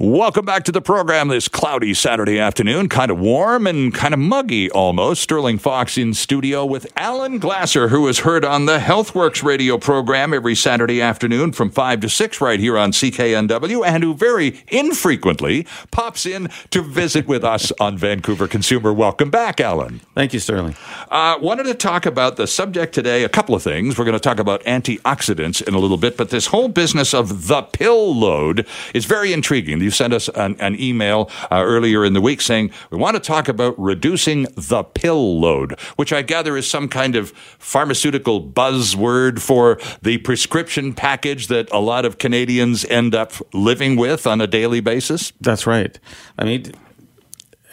Welcome 0.00 0.46
back 0.46 0.64
to 0.64 0.72
the 0.72 0.80
program 0.80 1.28
this 1.28 1.46
cloudy 1.46 1.92
Saturday 1.92 2.38
afternoon. 2.38 2.88
Kind 2.88 3.10
of 3.10 3.20
warm 3.20 3.66
and 3.66 3.92
kind 3.92 4.14
of 4.14 4.20
muggy 4.20 4.70
almost. 4.70 5.20
Sterling 5.20 5.58
Fox 5.58 5.98
in 5.98 6.14
studio 6.14 6.64
with 6.64 6.90
Alan 6.96 7.38
Glasser, 7.38 7.88
who 7.88 8.08
is 8.08 8.20
heard 8.20 8.42
on 8.42 8.64
the 8.64 8.78
HealthWorks 8.78 9.42
radio 9.42 9.76
program 9.76 10.32
every 10.32 10.54
Saturday 10.54 11.02
afternoon 11.02 11.52
from 11.52 11.70
5 11.70 12.00
to 12.00 12.08
6 12.08 12.40
right 12.40 12.58
here 12.58 12.78
on 12.78 12.92
CKNW, 12.92 13.84
and 13.86 14.02
who 14.02 14.14
very 14.14 14.64
infrequently 14.68 15.66
pops 15.90 16.24
in 16.24 16.48
to 16.70 16.80
visit 16.80 17.28
with 17.28 17.44
us 17.44 17.70
on 17.78 17.98
Vancouver 17.98 18.48
Consumer. 18.48 18.94
Welcome 18.94 19.28
back, 19.28 19.60
Alan. 19.60 20.00
Thank 20.14 20.32
you, 20.32 20.40
Sterling. 20.40 20.76
Uh, 21.10 21.36
wanted 21.42 21.64
to 21.64 21.74
talk 21.74 22.06
about 22.06 22.36
the 22.36 22.46
subject 22.46 22.94
today, 22.94 23.22
a 23.22 23.28
couple 23.28 23.54
of 23.54 23.62
things. 23.62 23.98
We're 23.98 24.06
going 24.06 24.14
to 24.14 24.18
talk 24.18 24.38
about 24.38 24.64
antioxidants 24.64 25.60
in 25.60 25.74
a 25.74 25.78
little 25.78 25.98
bit, 25.98 26.16
but 26.16 26.30
this 26.30 26.46
whole 26.46 26.68
business 26.68 27.12
of 27.12 27.48
the 27.48 27.60
pill 27.60 28.16
load 28.16 28.66
is 28.94 29.04
very 29.04 29.34
intriguing. 29.34 29.89
You 29.90 29.92
sent 29.92 30.12
us 30.12 30.28
an, 30.36 30.54
an 30.60 30.80
email 30.80 31.28
uh, 31.50 31.64
earlier 31.66 32.04
in 32.04 32.12
the 32.12 32.20
week 32.20 32.40
saying 32.40 32.70
we 32.90 32.98
want 32.98 33.16
to 33.16 33.20
talk 33.20 33.48
about 33.48 33.76
reducing 33.76 34.44
the 34.54 34.84
pill 34.84 35.40
load, 35.40 35.80
which 35.96 36.12
I 36.12 36.22
gather 36.22 36.56
is 36.56 36.70
some 36.70 36.88
kind 36.88 37.16
of 37.16 37.30
pharmaceutical 37.58 38.40
buzzword 38.40 39.40
for 39.40 39.80
the 40.00 40.18
prescription 40.18 40.94
package 40.94 41.48
that 41.48 41.68
a 41.72 41.80
lot 41.80 42.04
of 42.04 42.18
Canadians 42.18 42.84
end 42.84 43.16
up 43.16 43.32
living 43.52 43.96
with 43.96 44.28
on 44.28 44.40
a 44.40 44.46
daily 44.46 44.78
basis. 44.78 45.32
That's 45.40 45.66
right. 45.66 45.98
I 46.38 46.44
mean, 46.44 46.70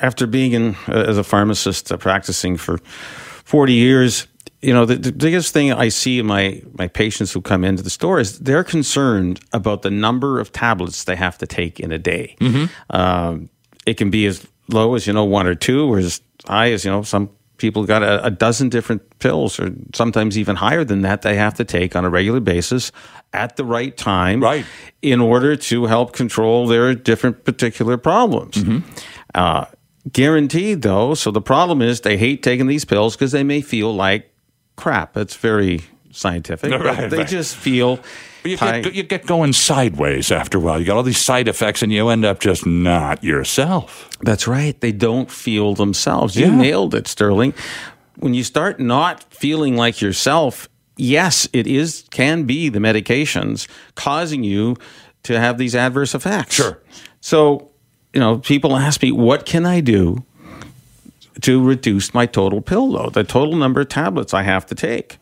after 0.02 0.26
being 0.26 0.54
in 0.54 0.76
uh, 0.88 1.06
as 1.08 1.20
a 1.20 1.24
pharmacist 1.24 1.92
uh, 1.92 1.98
practicing 1.98 2.58
for 2.58 2.80
40 2.80 3.74
years, 3.74 4.26
you 4.62 4.74
know, 4.74 4.86
the, 4.86 4.96
the, 4.96 5.12
biggest 5.12 5.54
thing 5.54 5.72
I 5.72 5.90
see 5.90 6.20
in 6.20 6.26
my, 6.26 6.62
my 6.74 6.88
patients 6.88 7.32
who 7.32 7.42
come 7.42 7.64
into 7.64 7.84
the 7.84 7.90
store 7.90 8.20
is 8.20 8.40
they're 8.40 8.64
concerned 8.64 9.40
about 9.54 9.84
the 9.84 9.92
number 9.92 10.40
of 10.40 10.52
tablets 10.52 11.04
they 11.04 11.16
have 11.16 11.38
to 11.40 11.48
take 11.48 11.80
in 11.80 11.92
a 11.92 12.00
day. 12.00 12.36
Mm-hmm. 12.40 12.96
Um, 12.96 13.50
it 13.86 13.98
can 13.98 14.10
be 14.10 14.26
as 14.26 14.46
low 14.70 14.96
as, 14.96 15.06
you 15.06 15.14
know, 15.14 15.26
one 15.26 15.46
or 15.46 15.56
two, 15.56 15.92
or 15.92 16.00
as 16.00 16.22
high 16.46 16.72
as, 16.72 16.84
you 16.84 16.92
know, 16.92 17.04
some 17.04 17.30
people 17.58 17.86
got 17.86 18.02
a, 18.02 18.26
a 18.26 18.32
dozen 18.32 18.70
different 18.70 19.20
pills, 19.20 19.60
or 19.60 19.74
sometimes 19.94 20.38
even 20.38 20.56
higher 20.56 20.84
than 20.84 21.02
that, 21.02 21.22
they 21.22 21.36
have 21.36 21.54
to 21.56 21.66
take 21.66 21.96
on 21.96 22.04
a 22.04 22.10
regular 22.10 22.40
basis 22.40 22.92
at 23.34 23.58
the 23.58 23.66
right 23.66 23.96
time 23.96 24.42
right. 24.42 24.66
in 25.02 25.22
order 25.22 25.56
to 25.56 25.86
help 25.86 26.14
control 26.14 26.68
their 26.68 26.96
different 26.96 27.46
particular 27.46 27.98
problems. 27.98 28.56
Mm-hmm. 28.56 28.90
Uh, 29.36 29.66
guaranteed, 30.12 30.82
though, 30.82 31.14
so 31.14 31.30
the 31.30 31.42
problem 31.42 31.82
is 31.82 32.02
they 32.02 32.18
hate 32.18 32.42
taking 32.42 32.68
these 32.68 32.86
pills 32.86 33.16
because 33.16 33.32
they 33.32 33.44
may 33.44 33.62
feel 33.62 33.94
like 33.94 34.32
crap. 34.78 35.14
That's 35.14 35.36
very 35.36 35.82
scientific. 36.12 36.72
Right, 36.72 37.10
they 37.10 37.18
right. 37.18 37.28
just 37.28 37.58
feel. 37.58 38.00
You 38.46 38.56
get, 38.56 38.94
you 38.94 39.04
get 39.04 39.26
going 39.26 39.52
sideways 39.52 40.32
after 40.32 40.58
a 40.58 40.62
while. 40.62 40.80
You 40.80 40.86
got 40.86 40.96
all 40.96 41.04
these 41.04 41.20
side 41.20 41.50
effects, 41.50 41.82
and 41.82 41.92
you 41.92 42.08
end 42.08 42.24
up 42.24 42.40
just 42.40 42.66
not 42.66 43.22
yourself. 43.22 44.10
That's 44.22 44.48
right. 44.48 44.80
They 44.80 44.94
don't 44.94 45.30
feel 45.30 45.76
themselves. 45.76 46.38
You 46.38 46.46
Yeah. 46.46 46.56
nailed 46.56 46.96
it, 46.96 47.08
Sterling. 47.10 47.54
When 48.16 48.34
you 48.34 48.46
start 48.46 48.80
not 48.80 49.26
feeling 49.34 49.76
like 49.76 50.00
yourself, 50.00 50.70
yes, 50.96 51.50
it 51.52 51.68
is 51.68 52.06
can 52.10 52.44
be 52.44 52.70
the 52.70 52.80
medications 52.80 53.68
causing 53.96 54.46
you 54.46 54.78
to 55.24 55.38
have 55.38 55.58
these 55.58 55.76
adverse 55.76 56.16
effects. 56.16 56.56
Sure. 56.56 56.82
So, 57.20 57.70
you 58.14 58.22
know, 58.22 58.38
people 58.38 58.78
ask 58.78 59.02
me, 59.02 59.12
what 59.12 59.46
can 59.46 59.66
I 59.66 59.82
do 59.82 60.24
to 61.42 61.64
reduce 61.64 62.14
my 62.14 62.26
total 62.26 62.62
pill 62.62 62.90
load, 62.90 63.14
the 63.14 63.24
total 63.24 63.56
number 63.56 63.82
of 63.82 63.90
tablets 63.90 64.34
I 64.34 64.44
have 64.44 64.66
to 64.68 64.76
take? 64.76 65.18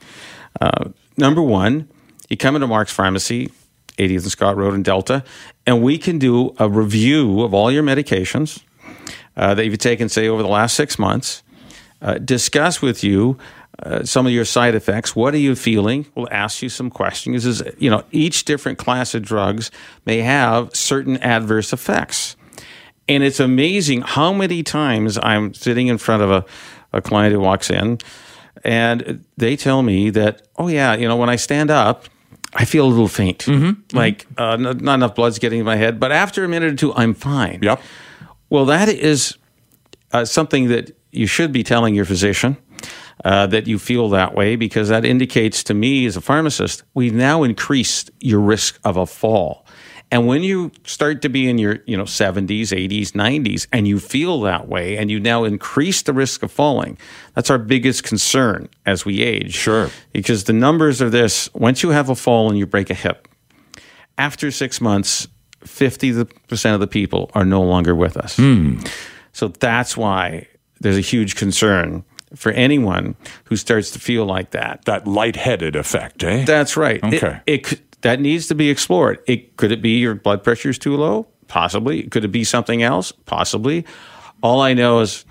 Uh, 0.60 0.90
number 1.18 1.42
one, 1.42 1.90
you 2.30 2.38
come 2.38 2.56
into 2.56 2.68
Mark's 2.68 2.94
Pharmacy, 2.94 3.52
80th 3.98 4.24
and 4.24 4.32
Scott 4.32 4.58
Road 4.58 4.74
in 4.74 4.84
Delta, 4.84 5.24
and 5.66 5.82
we 5.82 5.98
can 5.98 6.20
do 6.20 6.54
a 6.60 6.70
review 6.70 7.42
of 7.42 7.54
all 7.54 7.72
your 7.72 7.84
medications 7.84 8.62
uh, 9.38 9.54
that 9.54 9.66
you've 9.66 9.78
taken, 9.78 10.10
say, 10.10 10.28
over 10.28 10.42
the 10.42 10.50
last 10.50 10.76
six 10.76 10.98
months, 10.98 11.44
uh, 12.02 12.16
discuss 12.16 12.82
with 12.82 13.04
you 13.04 13.38
uh, 13.84 14.04
some 14.04 14.26
of 14.26 14.32
your 14.32 14.46
side 14.46 14.76
effects. 14.76 15.16
What 15.16 15.34
are 15.34 15.40
you 15.40 15.56
feeling? 15.56 16.06
We'll 16.16 16.30
ask 16.32 16.62
you 16.62 16.70
some 16.70 16.90
questions. 16.90 17.46
Is 17.46 17.62
you 17.78 17.90
know 17.90 18.04
each 18.12 18.46
different 18.46 18.78
class 18.78 19.14
of 19.14 19.24
drugs 19.24 19.72
may 20.06 20.20
have 20.20 20.74
certain 20.76 21.18
adverse 21.18 21.74
effects, 21.74 22.35
and 23.08 23.24
it's 23.24 23.40
amazing 23.40 24.02
how 24.02 24.34
many 24.34 24.64
times 24.64 25.18
I'm 25.22 25.54
sitting 25.54 25.88
in 25.88 25.98
front 25.98 26.24
of 26.24 26.32
a, 26.32 26.46
a 26.94 27.02
client 27.02 27.34
who 27.34 27.40
walks 27.40 27.70
in, 27.70 28.00
and 28.64 29.24
they 29.38 29.56
tell 29.56 29.84
me 29.84 30.10
that, 30.12 30.48
oh 30.58 30.68
yeah, 30.68 30.96
you 30.96 31.08
know 31.08 31.16
when 31.16 31.30
I 31.30 31.36
stand 31.38 31.70
up. 31.72 32.06
I 32.58 32.64
feel 32.64 32.86
a 32.86 32.88
little 32.88 33.10
faint, 33.10 33.40
Mm-hmm. 33.40 33.98
like 33.98 34.26
uh, 34.38 34.56
not, 34.56 34.80
not 34.80 34.94
enough 34.94 35.14
blood's 35.16 35.40
getting 35.40 35.60
in 35.60 35.66
my 35.66 35.76
head. 35.76 36.00
But 36.00 36.14
after 36.14 36.46
a 36.46 36.48
minute 36.48 36.72
or 36.72 36.76
two, 36.78 36.94
I'm 36.94 37.14
fine. 37.14 37.60
Yep. 37.62 37.82
Well, 38.50 38.64
that 38.66 38.88
is 38.88 39.38
uh, 40.14 40.24
something 40.24 40.70
that 40.70 40.96
you 41.12 41.28
should 41.28 41.52
be 41.52 41.64
telling 41.64 41.96
your 41.96 42.06
physician 42.06 42.56
uh, 43.26 43.48
that 43.48 43.68
you 43.68 43.78
feel 43.78 44.08
that 44.12 44.36
way 44.36 44.56
because 44.56 44.88
that 44.88 45.04
indicates 45.04 45.66
to 45.66 45.74
me 45.74 46.06
as 46.06 46.16
a 46.16 46.22
pharmacist, 46.22 46.84
we've 46.94 47.14
now 47.14 47.44
increased 47.44 48.10
your 48.22 48.40
risk 48.40 48.80
of 48.86 48.96
a 48.96 49.06
fall. 49.06 49.65
And 50.16 50.28
when 50.28 50.44
you 50.44 50.72
start 50.86 51.22
to 51.24 51.30
be 51.30 51.50
in 51.50 51.58
your 51.58 51.80
you 51.86 51.98
know 51.98 52.06
70s, 52.06 52.70
80s, 52.72 53.12
90s, 53.12 53.68
and 53.74 53.86
you 53.86 54.00
feel 54.00 54.40
that 54.44 54.70
way, 54.70 54.96
and 54.96 55.12
you 55.12 55.20
now 55.20 55.44
increase 55.44 56.04
the 56.04 56.14
risk 56.14 56.42
of 56.42 56.54
falling, 56.54 56.98
that's 57.34 57.50
our 57.50 57.58
biggest 57.58 58.06
concern 58.06 58.70
as 58.86 59.04
we 59.04 59.22
age. 59.22 59.54
Sure. 59.54 59.90
Because 60.14 60.46
the 60.46 60.54
numbers 60.54 61.02
are 61.02 61.10
this: 61.10 61.54
once 61.54 61.84
you 61.84 61.90
have 61.90 62.08
a 62.10 62.16
fall 62.16 62.48
and 62.48 62.58
you 62.58 62.66
break 62.66 62.90
a 62.90 62.94
hip, 62.94 63.28
after 64.18 64.52
six 64.52 64.80
months, 64.80 65.28
50% 65.66 66.74
of 66.74 66.80
the 66.80 66.88
people 66.88 67.30
are 67.34 67.44
no 67.44 67.62
longer 67.62 67.94
with 67.94 68.16
us. 68.16 68.40
So 69.34 69.50
that's 69.50 69.98
why 69.98 70.48
there's 70.80 70.98
a 70.98 71.02
huge 71.02 71.36
concern 71.36 72.06
for 72.36 72.54
anyone 72.54 73.18
who 73.46 73.58
starts 73.58 73.92
to 73.92 74.00
feel 74.00 74.24
like 74.26 74.52
that. 74.52 74.86
That 74.86 75.06
lightheaded 75.06 75.76
effect, 75.76 76.24
eh? 76.24 76.46
That's 76.46 76.78
right. 76.78 77.04
Okay. 77.04 77.42
It, 77.46 77.66
could- 77.66 77.82
that 78.06 78.20
needs 78.20 78.46
to 78.46 78.54
be 78.54 78.70
explored. 78.70 79.20
It 79.26 79.58
could 79.58 79.72
it 79.72 79.82
be 79.82 79.98
your 79.98 80.14
blood 80.14 80.44
pressure 80.44 80.70
is 80.70 80.78
too 80.78 80.96
low? 80.96 81.26
Possibly. 81.48 82.04
Could 82.04 82.24
it 82.24 82.28
be 82.28 82.44
something 82.44 82.84
else? 82.84 83.12
Possibly. 83.12 83.84
All 84.44 84.62
I 84.62 84.76
know 84.76 85.00
is 85.00 85.26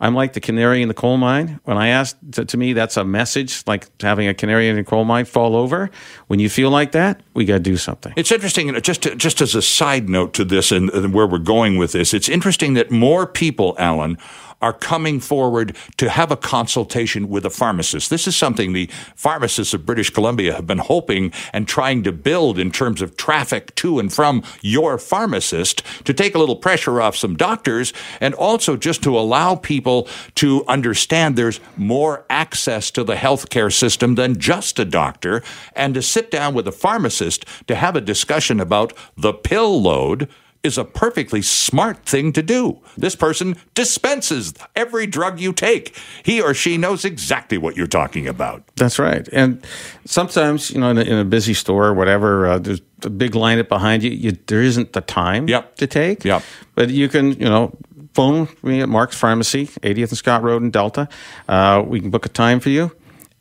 I'm 0.00 0.14
like 0.14 0.34
the 0.34 0.40
canary 0.40 0.82
in 0.82 0.88
the 0.88 0.94
coal 0.94 1.16
mine. 1.16 1.60
When 1.64 1.78
I 1.78 1.88
ask, 1.88 2.18
to, 2.32 2.44
to 2.44 2.58
me, 2.58 2.74
that's 2.74 2.98
a 2.98 3.04
message 3.04 3.62
like 3.66 3.88
having 4.02 4.28
a 4.28 4.34
canary 4.34 4.68
in 4.68 4.76
a 4.76 4.84
coal 4.84 5.06
mine 5.06 5.24
fall 5.24 5.56
over. 5.56 5.90
When 6.26 6.40
you 6.40 6.50
feel 6.50 6.68
like 6.68 6.92
that, 6.92 7.22
we 7.32 7.46
got 7.46 7.54
to 7.54 7.60
do 7.60 7.78
something. 7.78 8.12
It's 8.18 8.30
interesting, 8.30 8.66
you 8.66 8.72
know, 8.74 8.80
just 8.80 9.02
to, 9.04 9.16
just 9.16 9.40
as 9.40 9.54
a 9.54 9.62
side 9.62 10.10
note 10.10 10.34
to 10.34 10.44
this 10.44 10.72
and, 10.72 10.90
and 10.90 11.14
where 11.14 11.26
we're 11.26 11.38
going 11.38 11.78
with 11.78 11.92
this, 11.92 12.12
it's 12.12 12.28
interesting 12.28 12.74
that 12.74 12.90
more 12.90 13.26
people, 13.26 13.74
Alan, 13.78 14.18
are 14.60 14.72
coming 14.72 15.20
forward 15.20 15.76
to 15.96 16.10
have 16.10 16.30
a 16.30 16.36
consultation 16.36 17.28
with 17.28 17.44
a 17.46 17.50
pharmacist. 17.50 18.10
This 18.10 18.26
is 18.26 18.36
something 18.36 18.72
the 18.72 18.90
pharmacists 19.16 19.74
of 19.74 19.86
British 19.86 20.10
Columbia 20.10 20.54
have 20.54 20.66
been 20.66 20.78
hoping 20.78 21.32
and 21.52 21.66
trying 21.66 22.02
to 22.04 22.12
build 22.12 22.58
in 22.58 22.70
terms 22.70 23.02
of 23.02 23.16
traffic 23.16 23.74
to 23.76 23.98
and 23.98 24.12
from 24.12 24.42
your 24.60 24.98
pharmacist 24.98 25.82
to 26.04 26.12
take 26.12 26.34
a 26.34 26.38
little 26.38 26.56
pressure 26.56 27.00
off 27.00 27.16
some 27.16 27.36
doctors 27.36 27.92
and 28.20 28.34
also 28.34 28.76
just 28.76 29.02
to 29.02 29.18
allow 29.18 29.54
people 29.54 30.08
to 30.34 30.64
understand 30.66 31.36
there's 31.36 31.60
more 31.76 32.24
access 32.28 32.90
to 32.90 33.04
the 33.04 33.14
healthcare 33.14 33.72
system 33.72 34.14
than 34.14 34.38
just 34.38 34.78
a 34.78 34.84
doctor 34.84 35.42
and 35.74 35.94
to 35.94 36.02
sit 36.02 36.30
down 36.30 36.54
with 36.54 36.68
a 36.68 36.72
pharmacist 36.72 37.44
to 37.66 37.74
have 37.74 37.96
a 37.96 38.00
discussion 38.00 38.60
about 38.60 38.92
the 39.16 39.32
pill 39.32 39.80
load 39.80 40.28
is 40.62 40.76
a 40.76 40.84
perfectly 40.84 41.40
smart 41.42 42.04
thing 42.04 42.32
to 42.34 42.42
do. 42.42 42.78
This 42.96 43.16
person 43.16 43.56
dispenses 43.74 44.52
every 44.76 45.06
drug 45.06 45.40
you 45.40 45.52
take. 45.52 45.96
He 46.22 46.40
or 46.40 46.52
she 46.52 46.76
knows 46.76 47.04
exactly 47.04 47.56
what 47.56 47.76
you're 47.76 47.86
talking 47.86 48.28
about. 48.28 48.62
That's 48.76 48.98
right. 48.98 49.26
And 49.32 49.64
sometimes, 50.04 50.70
you 50.70 50.80
know, 50.80 50.90
in 50.90 50.98
a, 50.98 51.02
in 51.02 51.18
a 51.18 51.24
busy 51.24 51.54
store 51.54 51.86
or 51.86 51.94
whatever, 51.94 52.46
uh, 52.46 52.58
there's 52.58 52.82
a 53.04 53.10
big 53.10 53.32
lineup 53.32 53.68
behind 53.68 54.02
you. 54.02 54.10
you. 54.10 54.32
There 54.46 54.60
isn't 54.62 54.92
the 54.92 55.00
time 55.00 55.48
Yep. 55.48 55.76
to 55.76 55.86
take. 55.86 56.24
Yep. 56.24 56.42
But 56.74 56.90
you 56.90 57.08
can, 57.08 57.32
you 57.32 57.46
know, 57.48 57.76
phone 58.12 58.48
me 58.62 58.82
at 58.82 58.88
Mark's 58.88 59.16
Pharmacy, 59.16 59.66
80th 59.66 60.08
and 60.10 60.18
Scott 60.18 60.42
Road 60.42 60.62
in 60.62 60.70
Delta. 60.70 61.08
Uh, 61.48 61.82
we 61.86 62.00
can 62.00 62.10
book 62.10 62.26
a 62.26 62.28
time 62.28 62.60
for 62.60 62.68
you, 62.68 62.90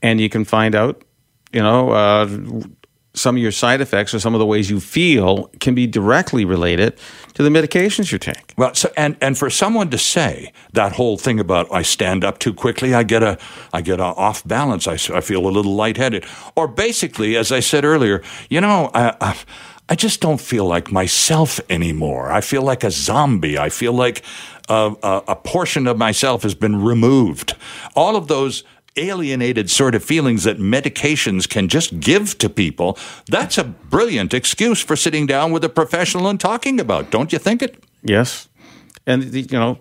and 0.01 0.21
you 0.21 0.29
can 0.29 0.45
find 0.45 0.73
out, 0.75 1.03
you 1.51 1.61
know, 1.61 1.89
uh, 1.89 2.27
some 3.19 3.35
of 3.35 3.41
your 3.41 3.51
side 3.51 3.81
effects 3.81 4.13
or 4.13 4.19
some 4.19 4.33
of 4.33 4.39
the 4.39 4.45
ways 4.45 4.69
you 4.69 4.79
feel 4.79 5.49
can 5.59 5.75
be 5.75 5.85
directly 5.85 6.45
related 6.45 6.97
to 7.33 7.43
the 7.43 7.49
medications 7.49 8.11
you 8.11 8.17
take. 8.17 8.53
Well, 8.57 8.73
so, 8.73 8.91
and 8.97 9.17
and 9.21 9.37
for 9.37 9.49
someone 9.49 9.89
to 9.89 9.97
say 9.97 10.51
that 10.73 10.93
whole 10.93 11.17
thing 11.17 11.39
about 11.39 11.71
I 11.71 11.83
stand 11.83 12.23
up 12.23 12.39
too 12.39 12.53
quickly, 12.53 12.93
I 12.93 13.03
get 13.03 13.23
a 13.23 13.37
I 13.73 13.81
get 13.81 13.99
a 13.99 14.05
off 14.05 14.47
balance, 14.47 14.87
I 14.87 14.97
feel 14.97 15.45
a 15.45 15.49
little 15.49 15.75
lightheaded, 15.75 16.25
or 16.55 16.67
basically, 16.67 17.35
as 17.35 17.51
I 17.51 17.59
said 17.59 17.85
earlier, 17.85 18.23
you 18.49 18.61
know, 18.61 18.89
I, 18.93 19.15
I, 19.21 19.37
I 19.89 19.95
just 19.95 20.21
don't 20.21 20.39
feel 20.39 20.65
like 20.65 20.91
myself 20.91 21.59
anymore. 21.69 22.31
I 22.31 22.41
feel 22.41 22.61
like 22.61 22.83
a 22.83 22.91
zombie. 22.91 23.57
I 23.57 23.69
feel 23.69 23.93
like 23.93 24.23
a, 24.69 24.95
a, 25.01 25.23
a 25.29 25.35
portion 25.35 25.87
of 25.87 25.97
myself 25.97 26.43
has 26.43 26.53
been 26.53 26.83
removed. 26.83 27.55
All 27.95 28.15
of 28.15 28.27
those 28.27 28.63
alienated 28.99 29.69
sort 29.69 29.95
of 29.95 30.03
feelings 30.03 30.43
that 30.43 30.57
medications 30.57 31.47
can 31.47 31.67
just 31.67 31.99
give 31.99 32.37
to 32.39 32.49
people, 32.49 32.97
that's 33.27 33.57
a 33.57 33.63
brilliant 33.63 34.33
excuse 34.33 34.81
for 34.81 34.95
sitting 34.95 35.25
down 35.25 35.51
with 35.51 35.63
a 35.63 35.69
professional 35.69 36.27
and 36.27 36.39
talking 36.39 36.79
about. 36.79 37.11
Don't 37.11 37.31
you 37.33 37.39
think 37.39 37.61
it? 37.61 37.83
Yes. 38.03 38.47
And 39.05 39.23
the, 39.23 39.41
you 39.41 39.57
know, 39.57 39.79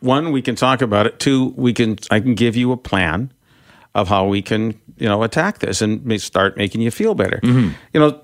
one 0.00 0.32
we 0.32 0.42
can 0.42 0.54
talk 0.54 0.82
about 0.82 1.06
it. 1.06 1.18
Two, 1.18 1.52
we 1.56 1.72
can 1.72 1.98
I 2.10 2.20
can 2.20 2.34
give 2.34 2.56
you 2.56 2.72
a 2.72 2.76
plan 2.76 3.32
of 3.94 4.08
how 4.08 4.26
we 4.26 4.42
can, 4.42 4.80
you 4.96 5.08
know, 5.08 5.22
attack 5.22 5.58
this 5.58 5.82
and 5.82 6.20
start 6.20 6.56
making 6.56 6.80
you 6.80 6.90
feel 6.90 7.14
better. 7.14 7.40
You 7.92 8.00
know, 8.00 8.20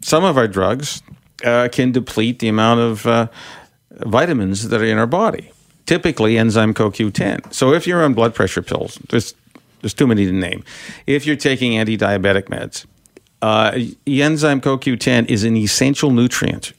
some 0.00 0.24
of 0.24 0.36
our 0.36 0.46
drugs 0.46 1.02
uh, 1.44 1.68
can 1.72 1.92
deplete 1.92 2.38
the 2.38 2.48
amount 2.48 2.80
of 2.80 3.06
uh, 3.06 3.26
vitamins 3.90 4.68
that 4.68 4.80
are 4.80 4.84
in 4.84 4.98
our 4.98 5.06
body. 5.06 5.50
Typically, 5.86 6.38
enzyme 6.38 6.74
CoQ10. 6.74 7.52
So, 7.52 7.72
if 7.72 7.86
you're 7.86 8.04
on 8.04 8.14
blood 8.14 8.34
pressure 8.34 8.62
pills, 8.62 9.00
there's 9.08 9.34
there's 9.82 9.94
too 9.94 10.06
many 10.06 10.24
to 10.24 10.32
name. 10.32 10.64
If 11.06 11.26
you're 11.26 11.36
taking 11.36 11.76
anti-diabetic 11.76 12.44
meds, 12.44 12.86
uh, 13.42 13.78
enzyme 14.06 14.60
CoQ10 14.60 15.28
is 15.28 15.44
an 15.44 15.56
essential 15.56 16.10
nutrient 16.10 16.72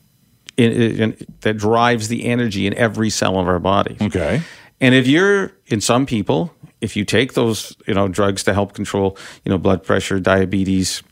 in, 0.57 0.71
in, 0.71 1.27
that 1.41 1.57
drives 1.57 2.07
the 2.07 2.25
energy 2.25 2.65
in 2.65 2.73
every 2.75 3.09
cell 3.09 3.37
of 3.37 3.47
our 3.47 3.59
body. 3.59 3.97
Okay. 4.01 4.41
And 4.79 4.95
if 4.95 5.07
you're 5.07 5.51
in 5.67 5.81
some 5.81 6.05
people, 6.05 6.53
if 6.81 6.95
you 6.95 7.05
take 7.05 7.33
those, 7.33 7.75
you 7.87 7.93
know, 7.93 8.07
drugs 8.07 8.43
to 8.43 8.53
help 8.53 8.73
control, 8.73 9.17
you 9.45 9.49
know, 9.49 9.57
blood 9.57 9.83
pressure, 9.83 10.19
diabetes, 10.19 11.03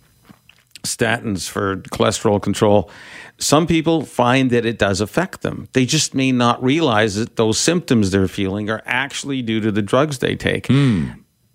statins 0.83 1.47
for 1.47 1.77
cholesterol 1.77 2.41
control, 2.41 2.89
some 3.37 3.65
people 3.67 4.03
find 4.03 4.51
that 4.51 4.65
it 4.65 4.77
does 4.77 5.01
affect 5.01 5.41
them. 5.41 5.67
They 5.73 5.85
just 5.85 6.13
may 6.13 6.31
not 6.31 6.61
realize 6.63 7.15
that 7.15 7.35
those 7.35 7.57
symptoms 7.57 8.11
they're 8.11 8.27
feeling 8.27 8.69
are 8.69 8.81
actually 8.85 9.41
due 9.41 9.59
to 9.61 9.71
the 9.71 9.81
drugs 9.81 10.19
they 10.19 10.35
take. 10.35 10.67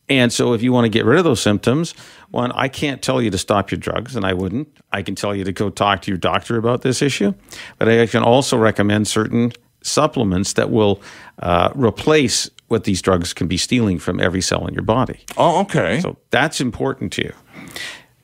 And 0.08 0.32
so, 0.32 0.53
if 0.53 0.62
you 0.62 0.73
want 0.73 0.85
to 0.85 0.88
get 0.88 1.05
rid 1.05 1.19
of 1.19 1.25
those 1.25 1.41
symptoms, 1.41 1.93
one, 2.31 2.53
I 2.53 2.69
can't 2.69 3.03
tell 3.03 3.20
you 3.20 3.31
to 3.31 3.38
stop 3.38 3.70
your 3.70 3.79
drugs, 3.79 4.14
and 4.14 4.25
I 4.25 4.35
wouldn't. 4.35 4.69
I 4.93 5.03
can 5.03 5.14
tell 5.14 5.35
you 5.35 5.44
to 5.44 5.53
go 5.53 5.69
talk 5.69 6.03
to 6.03 6.11
your 6.11 6.19
doctor 6.19 6.56
about 6.56 6.82
this 6.82 7.03
issue, 7.03 7.35
but 7.79 7.88
I 7.88 8.06
can 8.06 8.23
also 8.23 8.56
recommend 8.56 9.08
certain 9.08 9.53
supplements 9.82 10.53
that 10.55 10.70
will 10.70 11.00
uh, 11.41 11.70
replace 11.75 12.50
what 12.69 12.85
these 12.85 13.00
drugs 13.03 13.32
can 13.32 13.47
be 13.47 13.56
stealing 13.56 13.99
from 13.99 14.20
every 14.20 14.41
cell 14.41 14.67
in 14.67 14.75
your 14.75 14.82
body. 14.82 15.20
Oh, 15.37 15.61
okay. 15.62 16.00
So 16.00 16.17
that's 16.31 16.61
important 16.61 17.12
to 17.14 17.25
you. 17.25 17.32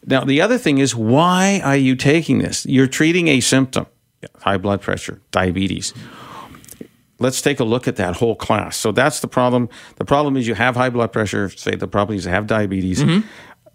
Now, 0.04 0.24
the 0.24 0.40
other 0.40 0.58
thing 0.58 0.78
is, 0.78 0.96
why 0.96 1.60
are 1.62 1.76
you 1.76 1.94
taking 1.94 2.38
this? 2.38 2.66
You're 2.66 2.88
treating 2.88 3.28
a 3.28 3.40
symptom 3.40 3.86
high 4.40 4.56
blood 4.56 4.80
pressure, 4.80 5.20
diabetes. 5.30 5.92
Let's 7.22 7.40
take 7.40 7.60
a 7.60 7.64
look 7.64 7.88
at 7.88 7.96
that 7.96 8.16
whole 8.16 8.34
class. 8.34 8.76
So 8.76 8.92
that's 8.92 9.20
the 9.20 9.28
problem. 9.28 9.68
The 9.96 10.04
problem 10.04 10.36
is 10.36 10.46
you 10.46 10.54
have 10.54 10.76
high 10.76 10.90
blood 10.90 11.12
pressure, 11.12 11.48
say 11.48 11.76
the 11.76 11.88
problem 11.88 12.18
is 12.18 12.24
you 12.24 12.30
have 12.30 12.46
diabetes. 12.46 13.02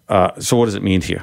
Uh, 0.08 0.40
so, 0.40 0.56
what 0.56 0.66
does 0.66 0.74
it 0.74 0.82
mean 0.82 1.00
to 1.02 1.12
you? 1.12 1.22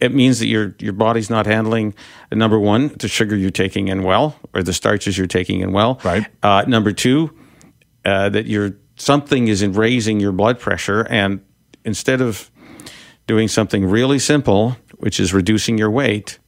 It 0.00 0.14
means 0.14 0.38
that 0.38 0.46
your 0.46 0.74
your 0.78 0.92
body's 0.92 1.28
not 1.28 1.46
handling 1.46 1.94
number 2.32 2.58
one 2.58 2.88
the 2.98 3.08
sugar 3.08 3.36
you're 3.36 3.50
taking 3.50 3.88
in 3.88 4.02
well 4.02 4.36
or 4.54 4.62
the 4.62 4.72
starches 4.72 5.18
you're 5.18 5.26
taking 5.26 5.60
in 5.60 5.72
well. 5.72 6.00
Right. 6.02 6.26
Uh, 6.42 6.64
number 6.66 6.92
two, 6.92 7.36
uh, 8.04 8.30
that 8.30 8.46
you're 8.46 8.76
something 8.96 9.48
is 9.48 9.62
in 9.62 9.72
raising 9.72 10.18
your 10.18 10.32
blood 10.32 10.58
pressure, 10.58 11.02
and 11.10 11.40
instead 11.84 12.20
of 12.20 12.50
doing 13.26 13.46
something 13.46 13.86
really 13.86 14.18
simple, 14.18 14.76
which 14.98 15.20
is 15.20 15.32
reducing 15.32 15.78
your 15.78 15.90
weight, 15.90 16.38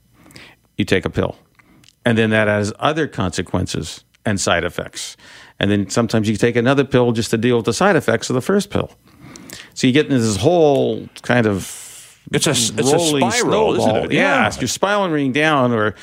you 0.76 0.84
take 0.84 1.04
a 1.04 1.10
pill, 1.10 1.36
and 2.04 2.16
then 2.16 2.30
that 2.30 2.48
has 2.48 2.72
other 2.78 3.06
consequences 3.06 4.04
and 4.24 4.40
side 4.40 4.64
effects, 4.64 5.16
and 5.58 5.70
then 5.70 5.88
sometimes 5.90 6.28
you 6.28 6.36
take 6.36 6.56
another 6.56 6.84
pill 6.84 7.12
just 7.12 7.30
to 7.30 7.38
deal 7.38 7.56
with 7.56 7.66
the 7.66 7.72
side 7.72 7.96
effects 7.96 8.30
of 8.30 8.34
the 8.34 8.40
first 8.42 8.70
pill. 8.70 8.90
So 9.74 9.86
you 9.86 9.92
get 9.92 10.06
into 10.06 10.18
this 10.18 10.36
whole 10.36 11.08
kind 11.22 11.46
of 11.46 12.18
It's 12.32 12.46
a 12.46 12.50
it's 12.50 12.70
a 12.70 12.98
spiral, 12.98 13.30
snowball. 13.30 13.74
isn't 13.76 13.96
it? 14.04 14.12
Yeah, 14.12 14.50
you're 14.60 14.68
spiraling 14.68 15.32
down 15.32 15.72
or 15.72 15.94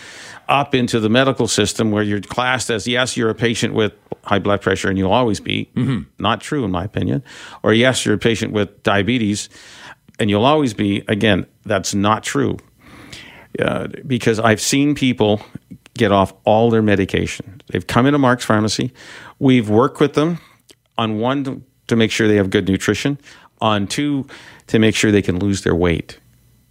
up 0.47 0.73
into 0.73 0.99
the 0.99 1.09
medical 1.09 1.47
system 1.47 1.91
where 1.91 2.01
you're 2.03 2.21
classed 2.21 2.69
as 2.71 2.87
yes, 2.87 3.15
you're 3.15 3.29
a 3.29 3.35
patient 3.35 3.73
with 3.73 3.93
high 4.23 4.39
blood 4.39 4.61
pressure, 4.61 4.89
and 4.89 4.97
you'll 4.97 5.13
always 5.13 5.39
be. 5.39 5.69
Not 6.17 6.41
true, 6.41 6.65
in 6.65 6.71
my 6.71 6.83
opinion. 6.83 7.23
Or 7.63 7.71
yes, 7.73 8.05
you're 8.05 8.15
a 8.15 8.19
patient 8.19 8.51
with 8.53 8.83
diabetes, 8.83 9.49
and 10.19 10.29
you'll 10.29 10.45
always 10.45 10.73
be. 10.73 11.03
Again, 11.07 11.45
that's 11.65 11.93
not 11.93 12.23
true. 12.23 12.57
Uh, 13.59 13.87
because 14.05 14.39
I've 14.39 14.61
seen 14.61 14.93
people 14.95 15.41
get 15.99 16.11
off 16.13 16.33
all 16.45 16.69
their 16.69 16.81
medication. 16.81 17.61
They've 17.67 17.85
come 17.85 18.05
into 18.05 18.17
Mark's 18.17 18.45
Pharmacy. 18.45 18.93
We've 19.37 19.69
worked 19.69 19.99
with 19.99 20.13
them 20.13 20.39
on 20.97 21.19
one 21.19 21.63
to, 21.87 21.95
make 21.95 22.11
sure 22.11 22.27
they 22.27 22.37
have 22.37 22.49
good 22.49 22.67
nutrition, 22.67 23.19
on 23.61 23.85
two 23.85 24.25
to 24.67 24.79
make 24.79 24.95
sure 24.95 25.11
they 25.11 25.21
can 25.21 25.39
lose 25.39 25.63
their 25.63 25.75
weight. 25.75 26.19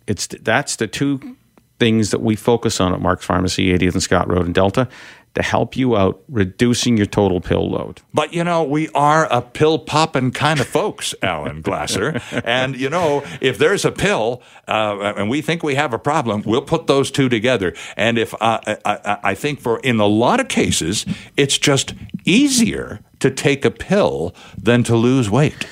It's 0.06 0.26
that's 0.26 0.76
the 0.76 0.86
two 0.86 1.36
things 1.78 2.10
that 2.10 2.22
we 2.22 2.34
focus 2.34 2.80
on 2.80 2.94
at 2.94 3.00
Mark's 3.00 3.25
Pharmacy, 3.25 3.76
80th 3.76 3.92
and 3.92 4.02
Scott 4.02 4.28
Road 4.28 4.46
in 4.46 4.52
Delta, 4.52 4.88
to 5.38 5.44
help 5.44 5.76
you 5.76 5.96
out 5.96 6.20
reducing 6.29 6.96
your 6.96 7.06
total 7.06 7.40
pill 7.40 7.70
load. 7.70 8.02
But 8.12 8.35
you 8.35 8.43
know, 8.43 8.64
we 8.64 8.88
are 8.88 9.32
a 9.32 9.40
pill 9.40 9.79
popping 9.79 10.32
kind 10.32 10.58
of 10.58 10.67
folks, 10.67 11.14
Alan 11.23 11.62
Glasser. 11.62 12.20
and 12.44 12.76
you 12.76 12.90
know, 12.90 13.25
if 13.40 13.56
there's 13.56 13.85
a 13.85 13.93
pill 13.93 14.43
uh, 14.67 15.14
and 15.17 15.31
we 15.31 15.40
think 15.40 15.62
we 15.62 15.76
have 15.76 15.94
a 15.94 15.99
problem, 15.99 16.43
we'll 16.44 16.61
put 16.61 16.88
those 16.88 17.12
two 17.12 17.29
together. 17.29 17.73
And 17.96 18.19
if 18.19 18.35
uh, 18.43 18.58
I, 18.67 18.79
I, 18.85 19.19
I 19.23 19.35
think 19.35 19.61
for 19.61 19.79
in 19.81 20.00
a 20.00 20.06
lot 20.06 20.40
of 20.40 20.49
cases, 20.49 21.06
it's 21.37 21.56
just 21.56 21.94
easier 22.25 22.99
to 23.20 23.31
take 23.31 23.64
a 23.64 23.70
pill 23.70 24.35
than 24.61 24.82
to 24.85 24.96
lose 24.96 25.31
weight. 25.31 25.69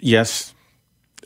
Yes, 0.00 0.54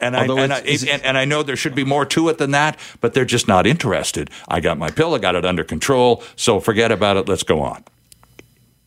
And 0.01 0.17
I, 0.17 0.25
and, 0.25 0.53
I, 0.53 0.59
it- 0.65 0.89
and, 0.89 1.03
and 1.05 1.19
I 1.19 1.25
know 1.25 1.43
there 1.43 1.57
should 1.57 1.75
be 1.75 1.85
more 1.85 2.07
to 2.07 2.29
it 2.31 2.39
than 2.39 2.53
that, 2.53 2.79
but 3.01 3.13
they're 3.15 3.25
just 3.25 3.47
not 3.49 3.67
interested. 3.67 4.31
I 4.49 4.61
got 4.61 4.79
my 4.79 4.91
pill, 4.91 5.15
I 5.15 5.19
got 5.19 5.35
it 5.35 5.45
under 5.45 5.63
control, 5.65 6.23
so 6.37 6.59
forget 6.61 6.91
about 6.91 7.17
it. 7.17 7.29
Let's 7.29 7.43
go 7.43 7.61
on. 7.63 7.85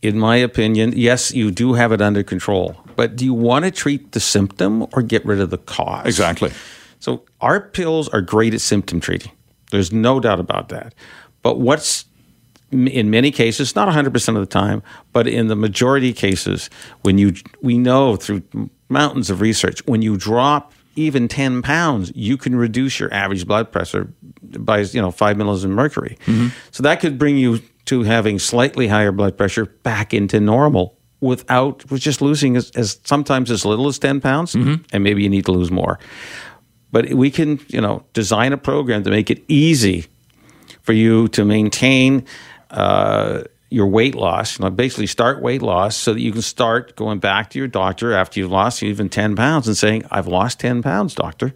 in 0.02 0.18
my 0.18 0.36
opinion, 0.36 0.92
yes, 0.96 1.32
you 1.32 1.50
do 1.50 1.72
have 1.74 1.92
it 1.92 2.00
under 2.02 2.22
control. 2.22 2.76
But 2.96 3.16
do 3.16 3.24
you 3.24 3.34
want 3.34 3.64
to 3.64 3.70
treat 3.70 4.12
the 4.12 4.20
symptom 4.20 4.82
or 4.92 5.02
get 5.02 5.24
rid 5.24 5.40
of 5.40 5.50
the 5.50 5.58
cause? 5.58 6.06
Exactly. 6.06 6.52
So 7.00 7.22
our 7.40 7.60
pills 7.60 8.08
are 8.10 8.20
great 8.20 8.54
at 8.54 8.60
symptom 8.60 9.00
treating. 9.00 9.32
There's 9.70 9.92
no 9.92 10.20
doubt 10.20 10.40
about 10.40 10.68
that. 10.70 10.94
But 11.42 11.58
what's 11.60 12.04
in 12.70 13.08
many 13.10 13.30
cases, 13.30 13.74
not 13.76 13.88
100% 13.88 14.28
of 14.28 14.34
the 14.34 14.46
time, 14.46 14.82
but 15.12 15.26
in 15.28 15.48
the 15.48 15.54
majority 15.56 16.10
of 16.10 16.16
cases, 16.16 16.70
when 17.02 17.18
you 17.18 17.34
we 17.62 17.78
know 17.78 18.16
through 18.16 18.42
mountains 18.88 19.30
of 19.30 19.40
research, 19.40 19.84
when 19.86 20.02
you 20.02 20.16
drop 20.16 20.72
even 20.96 21.28
10 21.28 21.62
pounds, 21.62 22.12
you 22.14 22.36
can 22.36 22.54
reduce 22.56 22.98
your 23.00 23.12
average 23.12 23.46
blood 23.46 23.70
pressure 23.72 24.12
by 24.42 24.80
you 24.80 25.00
know 25.00 25.10
five 25.10 25.36
milliliters 25.36 25.64
of 25.64 25.70
mercury. 25.70 26.16
So 26.70 26.82
that 26.82 27.00
could 27.00 27.18
bring 27.18 27.36
you 27.36 27.60
to 27.86 28.02
having 28.02 28.38
slightly 28.38 28.86
higher 28.88 29.12
blood 29.12 29.36
pressure 29.36 29.66
back 29.66 30.14
into 30.14 30.40
normal 30.40 30.96
without 31.20 31.90
with 31.90 32.00
just 32.00 32.20
losing 32.22 32.56
as, 32.56 32.70
as 32.72 32.98
sometimes 33.04 33.50
as 33.50 33.64
little 33.64 33.88
as 33.88 33.98
10 33.98 34.20
pounds, 34.20 34.54
and 34.92 35.04
maybe 35.04 35.22
you 35.22 35.28
need 35.28 35.44
to 35.46 35.52
lose 35.52 35.70
more. 35.70 35.98
But 36.92 37.12
we 37.14 37.30
can, 37.30 37.60
you 37.68 37.80
know, 37.80 38.04
design 38.12 38.52
a 38.52 38.56
program 38.58 39.02
to 39.04 39.10
make 39.10 39.30
it 39.30 39.42
easy 39.48 40.06
for 40.82 40.92
you 40.92 41.28
to 41.28 41.44
maintain 41.44 42.24
uh, 42.70 43.42
your 43.74 43.86
weight 43.88 44.14
loss. 44.14 44.58
You 44.58 44.64
know, 44.64 44.70
basically 44.70 45.06
start 45.06 45.42
weight 45.42 45.60
loss 45.62 45.96
so 45.96 46.14
that 46.14 46.20
you 46.20 46.32
can 46.32 46.42
start 46.42 46.94
going 46.96 47.18
back 47.18 47.50
to 47.50 47.58
your 47.58 47.68
doctor 47.68 48.12
after 48.12 48.40
you've 48.40 48.50
lost 48.50 48.82
even 48.82 49.08
10 49.08 49.34
pounds 49.36 49.66
and 49.66 49.76
saying, 49.76 50.04
I've 50.10 50.26
lost 50.28 50.60
10 50.60 50.82
pounds, 50.82 51.14
doctor. 51.14 51.52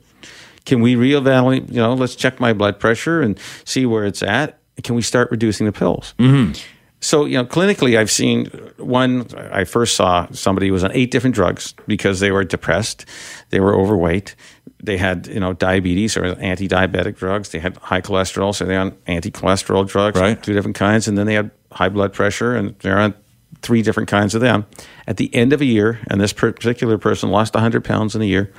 Can 0.64 0.80
we 0.80 0.96
reevaluate? 0.96 1.68
You 1.70 1.76
know, 1.80 1.94
let's 1.94 2.14
check 2.16 2.40
my 2.40 2.52
blood 2.52 2.78
pressure 2.78 3.22
and 3.22 3.38
see 3.64 3.86
where 3.86 4.04
it's 4.04 4.22
at. 4.22 4.58
Can 4.82 4.94
we 4.94 5.02
start 5.02 5.30
reducing 5.30 5.66
the 5.66 5.72
pills? 5.72 6.14
Mm-hmm. 6.18 6.52
So, 7.00 7.24
you 7.26 7.38
know, 7.38 7.44
clinically, 7.44 7.96
I've 7.96 8.10
seen 8.10 8.46
one. 8.76 9.26
I 9.52 9.64
first 9.64 9.94
saw 9.94 10.26
somebody 10.32 10.66
who 10.66 10.72
was 10.72 10.82
on 10.82 10.90
eight 10.92 11.12
different 11.12 11.36
drugs 11.36 11.74
because 11.86 12.18
they 12.18 12.32
were 12.32 12.42
depressed, 12.42 13.06
they 13.50 13.60
were 13.60 13.74
overweight, 13.74 14.34
they 14.82 14.96
had, 14.96 15.28
you 15.28 15.38
know, 15.38 15.52
diabetes 15.52 16.16
or 16.16 16.24
anti 16.24 16.66
diabetic 16.68 17.16
drugs, 17.16 17.50
they 17.50 17.60
had 17.60 17.76
high 17.76 18.00
cholesterol, 18.00 18.52
so 18.52 18.64
they're 18.64 18.80
on 18.80 18.96
anti 19.06 19.30
cholesterol 19.30 19.86
drugs, 19.86 20.18
Right. 20.20 20.42
two 20.42 20.52
different 20.54 20.76
kinds, 20.76 21.06
and 21.06 21.16
then 21.16 21.26
they 21.26 21.34
had 21.34 21.50
high 21.72 21.88
blood 21.88 22.12
pressure, 22.12 22.54
and 22.54 22.74
they're 22.80 22.98
on 22.98 23.14
three 23.62 23.82
different 23.82 24.08
kinds 24.08 24.34
of 24.34 24.40
them. 24.40 24.66
At 25.06 25.16
the 25.16 25.34
end 25.34 25.52
of 25.52 25.60
a 25.60 25.64
year, 25.64 26.00
and 26.08 26.20
this 26.20 26.32
particular 26.32 26.98
person 26.98 27.30
lost 27.30 27.54
100 27.54 27.84
pounds 27.84 28.14
in 28.14 28.22
a 28.22 28.26
year, 28.26 28.52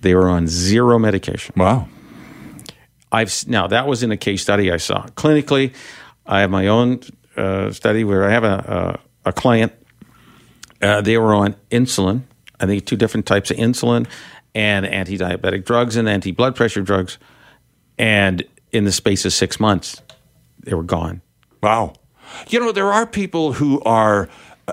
they 0.00 0.14
were 0.14 0.28
on 0.28 0.46
zero 0.46 0.98
medication. 0.98 1.54
Wow. 1.56 1.88
I've 3.10 3.46
now 3.46 3.66
that 3.66 3.86
was 3.86 4.02
in 4.02 4.10
a 4.10 4.16
case 4.16 4.42
study 4.42 4.72
I 4.72 4.78
saw. 4.78 5.06
Clinically, 5.08 5.74
I 6.26 6.40
have 6.40 6.50
my 6.50 6.66
own 6.66 7.00
uh, 7.36 7.70
study 7.70 8.04
where 8.04 8.24
I 8.24 8.30
have 8.30 8.44
a 8.44 8.98
a, 9.24 9.28
a 9.30 9.32
client. 9.32 9.72
Uh, 10.80 11.02
they 11.02 11.18
were 11.18 11.34
on 11.34 11.54
insulin. 11.70 12.22
I 12.58 12.66
think 12.66 12.86
two 12.86 12.96
different 12.96 13.26
types 13.26 13.50
of 13.50 13.58
insulin 13.58 14.06
and 14.54 14.86
anti-diabetic 14.86 15.64
drugs 15.64 15.96
and 15.96 16.08
anti-blood 16.08 16.56
pressure 16.56 16.82
drugs, 16.82 17.18
and 17.98 18.42
in 18.70 18.84
the 18.84 18.92
space 18.92 19.24
of 19.24 19.32
six 19.32 19.60
months, 19.60 20.00
they 20.60 20.74
were 20.74 20.82
gone. 20.82 21.20
Wow. 21.62 21.94
You 22.48 22.60
know, 22.60 22.72
there 22.72 22.92
are 22.92 23.06
people 23.06 23.54
who 23.54 23.80
are 23.82 24.28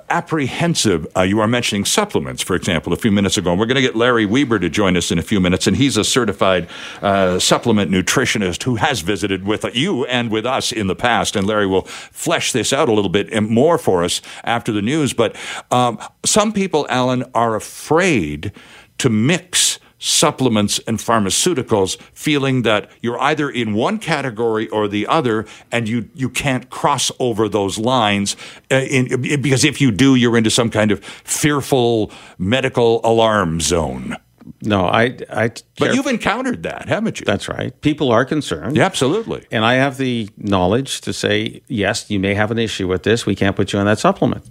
apprehensive. 0.10 1.08
Uh, 1.16 1.22
you 1.22 1.40
are 1.40 1.48
mentioning 1.48 1.84
supplements, 1.84 2.44
for 2.44 2.56
example, 2.56 2.94
a 2.94 2.96
few 2.96 3.12
minutes 3.12 3.38
ago. 3.38 3.52
And 3.52 3.60
we're 3.60 3.66
going 3.66 3.76
to 3.76 3.82
get 3.82 3.96
Larry 3.96 4.26
Weber 4.26 4.60
to 4.60 4.70
join 4.70 4.96
us 4.96 5.12
in 5.12 5.18
a 5.18 5.24
few 5.24 5.40
minutes, 5.40 5.68
and 5.68 5.76
he's 5.76 5.98
a 5.98 6.04
certified 6.04 6.68
uh, 7.02 7.40
supplement 7.40 7.90
nutritionist 7.92 8.64
who 8.64 8.76
has 8.76 9.02
visited 9.02 9.46
with 9.46 9.66
you 9.76 10.06
and 10.06 10.30
with 10.30 10.46
us 10.46 10.72
in 10.72 10.88
the 10.88 10.96
past. 10.96 11.36
And 11.36 11.48
Larry 11.48 11.66
will 11.66 11.84
flesh 11.84 12.52
this 12.52 12.72
out 12.72 12.88
a 12.88 12.94
little 12.94 13.10
bit 13.10 13.42
more 13.42 13.78
for 13.78 14.04
us 14.04 14.22
after 14.44 14.72
the 14.72 14.82
news. 14.82 15.14
But 15.14 15.36
um, 15.72 16.00
some 16.24 16.54
people, 16.54 16.86
Alan, 16.90 17.24
are 17.34 17.56
afraid 17.56 18.52
to 19.00 19.10
mix 19.10 19.80
supplements 20.00 20.80
and 20.88 20.98
pharmaceuticals, 20.98 22.00
feeling 22.14 22.64
that 22.64 22.90
you're 23.02 23.20
either 23.20 23.50
in 23.50 23.74
one 23.74 24.00
category 24.00 24.68
or 24.70 24.88
the 24.88 25.06
other, 25.08 25.46
and 25.72 25.88
you, 25.88 26.10
you 26.16 26.30
can't 26.30 26.70
cross 26.70 27.12
over 27.20 27.48
those 27.48 27.78
lines. 27.78 28.36
Uh, 28.72 28.78
in, 28.90 29.22
because 29.42 29.64
if 29.64 29.80
you 29.80 29.92
do, 29.92 30.16
you're 30.16 30.38
into 30.38 30.50
some 30.50 30.70
kind 30.70 30.92
of 30.92 31.04
fearful 31.04 32.12
medical 32.38 33.02
alarm 33.04 33.60
zone. 33.60 34.16
No, 34.62 34.86
I, 34.86 35.18
I. 35.30 35.52
But 35.78 35.94
you've 35.94 36.08
encountered 36.08 36.64
that, 36.64 36.90
haven't 36.90 37.20
you? 37.20 37.26
That's 37.26 37.48
right. 37.48 37.80
People 37.82 38.12
are 38.12 38.26
concerned. 38.26 38.76
Yeah, 38.76 38.86
absolutely. 38.86 39.46
And 39.52 39.64
I 39.64 39.76
have 39.76 39.98
the 39.98 40.30
knowledge 40.38 41.02
to 41.02 41.14
say, 41.14 41.62
yes, 41.68 42.10
you 42.10 42.20
may 42.20 42.34
have 42.34 42.50
an 42.50 42.58
issue 42.58 42.88
with 42.88 43.04
this. 43.04 43.26
We 43.26 43.36
can't 43.36 43.56
put 43.56 43.74
you 43.74 43.80
on 43.80 43.86
that 43.86 44.00
supplement. 44.00 44.50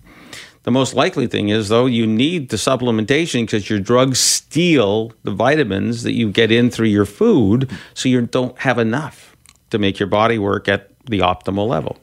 The 0.64 0.70
most 0.70 0.94
likely 0.94 1.26
thing 1.26 1.48
is, 1.48 1.68
though, 1.68 1.86
you 1.86 2.06
need 2.06 2.50
the 2.50 2.56
supplementation 2.56 3.42
because 3.42 3.70
your 3.70 3.78
drugs 3.78 4.20
steal 4.20 5.12
the 5.22 5.30
vitamins 5.30 6.02
that 6.02 6.12
you 6.12 6.30
get 6.30 6.50
in 6.50 6.70
through 6.70 6.88
your 6.88 7.06
food, 7.06 7.70
so 7.94 8.08
you 8.08 8.20
don't 8.22 8.58
have 8.58 8.78
enough 8.78 9.36
to 9.70 9.78
make 9.78 9.98
your 9.98 10.08
body 10.08 10.38
work 10.38 10.68
at 10.68 10.90
the 11.06 11.20
optimal 11.20 11.68
level. 11.68 11.96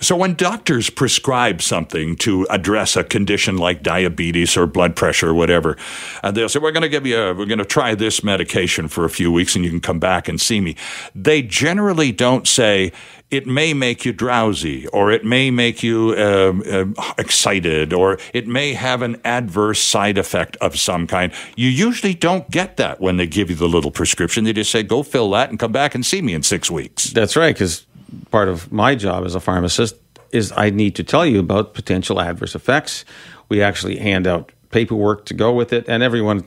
So, 0.00 0.16
when 0.16 0.34
doctors 0.34 0.90
prescribe 0.90 1.62
something 1.62 2.16
to 2.16 2.46
address 2.50 2.96
a 2.96 3.04
condition 3.04 3.56
like 3.56 3.82
diabetes 3.82 4.56
or 4.56 4.66
blood 4.66 4.96
pressure 4.96 5.30
or 5.30 5.34
whatever, 5.34 5.78
and 6.22 6.24
uh, 6.24 6.30
they'll 6.32 6.48
say, 6.48 6.58
We're 6.58 6.72
going 6.72 6.82
to 6.82 6.88
give 6.88 7.06
you, 7.06 7.18
a, 7.18 7.34
we're 7.34 7.46
going 7.46 7.58
to 7.58 7.64
try 7.64 7.94
this 7.94 8.22
medication 8.22 8.88
for 8.88 9.04
a 9.04 9.10
few 9.10 9.32
weeks 9.32 9.54
and 9.54 9.64
you 9.64 9.70
can 9.70 9.80
come 9.80 9.98
back 9.98 10.28
and 10.28 10.40
see 10.40 10.60
me. 10.60 10.76
They 11.14 11.42
generally 11.42 12.12
don't 12.12 12.46
say, 12.46 12.92
it 13.30 13.46
may 13.46 13.74
make 13.74 14.04
you 14.04 14.12
drowsy, 14.12 14.86
or 14.88 15.10
it 15.10 15.24
may 15.24 15.50
make 15.50 15.82
you 15.82 16.12
uh, 16.12 16.86
excited, 17.18 17.92
or 17.92 18.18
it 18.32 18.46
may 18.46 18.74
have 18.74 19.02
an 19.02 19.20
adverse 19.24 19.80
side 19.80 20.18
effect 20.18 20.56
of 20.60 20.78
some 20.78 21.06
kind. 21.06 21.32
You 21.56 21.68
usually 21.68 22.14
don't 22.14 22.48
get 22.50 22.76
that 22.76 23.00
when 23.00 23.16
they 23.16 23.26
give 23.26 23.50
you 23.50 23.56
the 23.56 23.68
little 23.68 23.90
prescription. 23.90 24.44
They 24.44 24.52
just 24.52 24.70
say, 24.70 24.82
go 24.82 25.02
fill 25.02 25.30
that 25.30 25.50
and 25.50 25.58
come 25.58 25.72
back 25.72 25.94
and 25.94 26.06
see 26.06 26.22
me 26.22 26.34
in 26.34 26.42
six 26.42 26.70
weeks. 26.70 27.10
That's 27.10 27.34
right, 27.36 27.54
because 27.54 27.86
part 28.30 28.48
of 28.48 28.72
my 28.72 28.94
job 28.94 29.24
as 29.24 29.34
a 29.34 29.40
pharmacist 29.40 29.96
is 30.30 30.52
I 30.56 30.70
need 30.70 30.96
to 30.96 31.04
tell 31.04 31.24
you 31.24 31.38
about 31.38 31.74
potential 31.74 32.20
adverse 32.20 32.54
effects. 32.54 33.04
We 33.48 33.62
actually 33.62 33.96
hand 33.96 34.26
out 34.26 34.52
paperwork 34.70 35.26
to 35.26 35.34
go 35.34 35.52
with 35.52 35.72
it, 35.72 35.88
and 35.88 36.02
everyone 36.02 36.44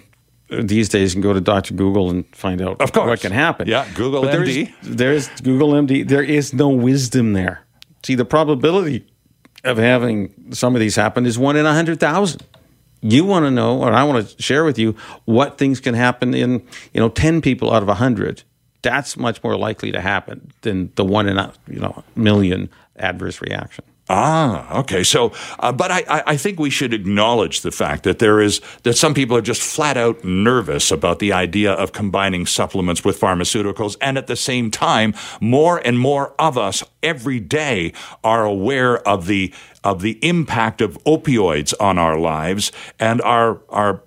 these 0.49 0.89
days 0.89 1.13
can 1.13 1.21
go 1.21 1.33
to 1.33 1.41
Dr. 1.41 1.73
Google 1.73 2.09
and 2.09 2.25
find 2.35 2.61
out 2.61 2.81
of 2.81 2.91
course. 2.91 3.07
what 3.07 3.19
can 3.21 3.31
happen. 3.31 3.67
Yeah, 3.67 3.87
Google 3.95 4.21
but 4.21 4.33
MD. 4.33 4.73
There's, 4.81 5.27
there's 5.27 5.41
Google 5.41 5.71
MD. 5.71 6.07
There 6.07 6.23
is 6.23 6.53
no 6.53 6.69
wisdom 6.69 7.33
there. 7.33 7.65
See, 8.03 8.15
the 8.15 8.25
probability 8.25 9.05
of 9.63 9.77
having 9.77 10.33
some 10.51 10.75
of 10.75 10.79
these 10.79 10.95
happen 10.95 11.25
is 11.25 11.37
one 11.37 11.55
in 11.55 11.65
a 11.65 11.73
hundred 11.73 11.99
thousand. 11.99 12.43
You 13.01 13.25
want 13.25 13.45
to 13.45 13.51
know, 13.51 13.81
or 13.81 13.91
I 13.91 14.03
want 14.03 14.27
to 14.27 14.41
share 14.41 14.63
with 14.63 14.79
you 14.79 14.95
what 15.25 15.57
things 15.57 15.79
can 15.79 15.93
happen 15.93 16.33
in 16.33 16.65
you 16.93 16.99
know 16.99 17.09
ten 17.09 17.41
people 17.41 17.73
out 17.73 17.83
of 17.83 17.89
a 17.89 17.95
hundred. 17.95 18.43
That's 18.81 19.17
much 19.17 19.43
more 19.43 19.57
likely 19.57 19.91
to 19.91 20.01
happen 20.01 20.51
than 20.61 20.91
the 20.95 21.05
one 21.05 21.27
in 21.27 21.37
a 21.37 21.53
you 21.67 21.79
know 21.79 22.03
million 22.15 22.69
adverse 22.97 23.41
reaction. 23.41 23.83
Ah, 24.09 24.79
okay. 24.79 25.03
So, 25.03 25.33
uh, 25.59 25.73
but 25.73 25.91
I, 25.91 26.03
I 26.07 26.37
think 26.37 26.59
we 26.59 26.69
should 26.69 26.93
acknowledge 26.93 27.61
the 27.61 27.71
fact 27.71 28.03
that 28.03 28.19
there 28.19 28.39
is 28.39 28.61
that 28.83 28.93
some 28.93 29.13
people 29.13 29.35
are 29.35 29.41
just 29.41 29.61
flat 29.61 29.97
out 29.97 30.23
nervous 30.23 30.91
about 30.91 31.19
the 31.19 31.33
idea 31.33 31.73
of 31.73 31.91
combining 31.91 32.45
supplements 32.45 33.03
with 33.03 33.19
pharmaceuticals, 33.19 33.97
and 33.99 34.17
at 34.17 34.27
the 34.27 34.37
same 34.37 34.71
time, 34.71 35.13
more 35.41 35.79
and 35.83 35.99
more 35.99 36.33
of 36.39 36.57
us 36.57 36.85
every 37.03 37.41
day 37.41 37.91
are 38.23 38.45
aware 38.45 39.05
of 39.05 39.27
the 39.27 39.53
of 39.83 40.01
the 40.01 40.17
impact 40.25 40.79
of 40.79 40.97
opioids 41.03 41.73
on 41.79 41.97
our 41.97 42.17
lives 42.17 42.71
and 42.99 43.21
our 43.23 43.61
our 43.67 44.03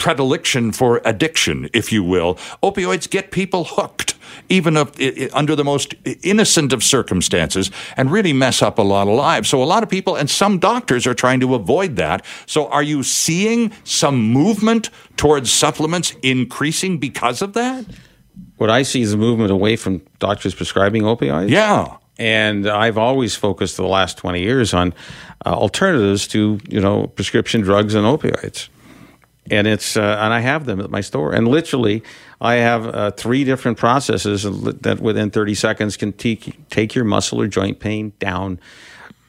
predilection 0.00 0.72
for 0.72 1.00
addiction, 1.04 1.70
if 1.72 1.92
you 1.92 2.02
will. 2.02 2.34
Opioids 2.62 3.08
get 3.08 3.30
people 3.30 3.64
hooked 3.64 4.16
even 4.48 4.76
if, 4.76 5.34
under 5.34 5.54
the 5.54 5.64
most 5.64 5.94
innocent 6.22 6.72
of 6.72 6.82
circumstances, 6.82 7.70
and 7.96 8.10
really 8.10 8.32
mess 8.32 8.62
up 8.62 8.78
a 8.78 8.82
lot 8.82 9.08
of 9.08 9.14
lives. 9.14 9.48
So, 9.48 9.62
a 9.62 9.64
lot 9.64 9.82
of 9.82 9.88
people 9.88 10.16
and 10.16 10.28
some 10.28 10.58
doctors 10.58 11.06
are 11.06 11.14
trying 11.14 11.40
to 11.40 11.54
avoid 11.54 11.96
that. 11.96 12.24
So, 12.46 12.68
are 12.68 12.82
you 12.82 13.02
seeing 13.02 13.72
some 13.84 14.20
movement 14.20 14.90
towards 15.16 15.52
supplements 15.52 16.14
increasing 16.22 16.98
because 16.98 17.42
of 17.42 17.52
that? 17.54 17.86
What 18.56 18.70
I 18.70 18.82
see 18.82 19.02
is 19.02 19.12
a 19.12 19.16
movement 19.16 19.50
away 19.50 19.76
from 19.76 20.02
doctors 20.18 20.54
prescribing 20.54 21.02
opioids. 21.02 21.50
Yeah. 21.50 21.96
And 22.18 22.68
I've 22.68 22.98
always 22.98 23.34
focused 23.34 23.78
the 23.78 23.86
last 23.86 24.18
20 24.18 24.42
years 24.42 24.74
on 24.74 24.92
uh, 25.46 25.54
alternatives 25.54 26.28
to, 26.28 26.60
you 26.68 26.80
know, 26.80 27.06
prescription 27.06 27.62
drugs 27.62 27.94
and 27.94 28.04
opioids 28.04 28.68
and 29.50 29.66
it's 29.66 29.96
uh, 29.96 30.18
and 30.20 30.32
I 30.32 30.40
have 30.40 30.66
them 30.66 30.80
at 30.80 30.90
my 30.90 31.00
store. 31.00 31.32
And 31.32 31.48
literally, 31.48 32.02
I 32.40 32.54
have 32.54 32.86
uh, 32.86 33.10
three 33.12 33.44
different 33.44 33.78
processes 33.78 34.42
that 34.42 35.00
within 35.00 35.30
30 35.30 35.54
seconds 35.54 35.96
can 35.96 36.12
take 36.12 36.68
take 36.68 36.94
your 36.94 37.04
muscle 37.04 37.40
or 37.40 37.46
joint 37.46 37.80
pain 37.80 38.12
down 38.18 38.60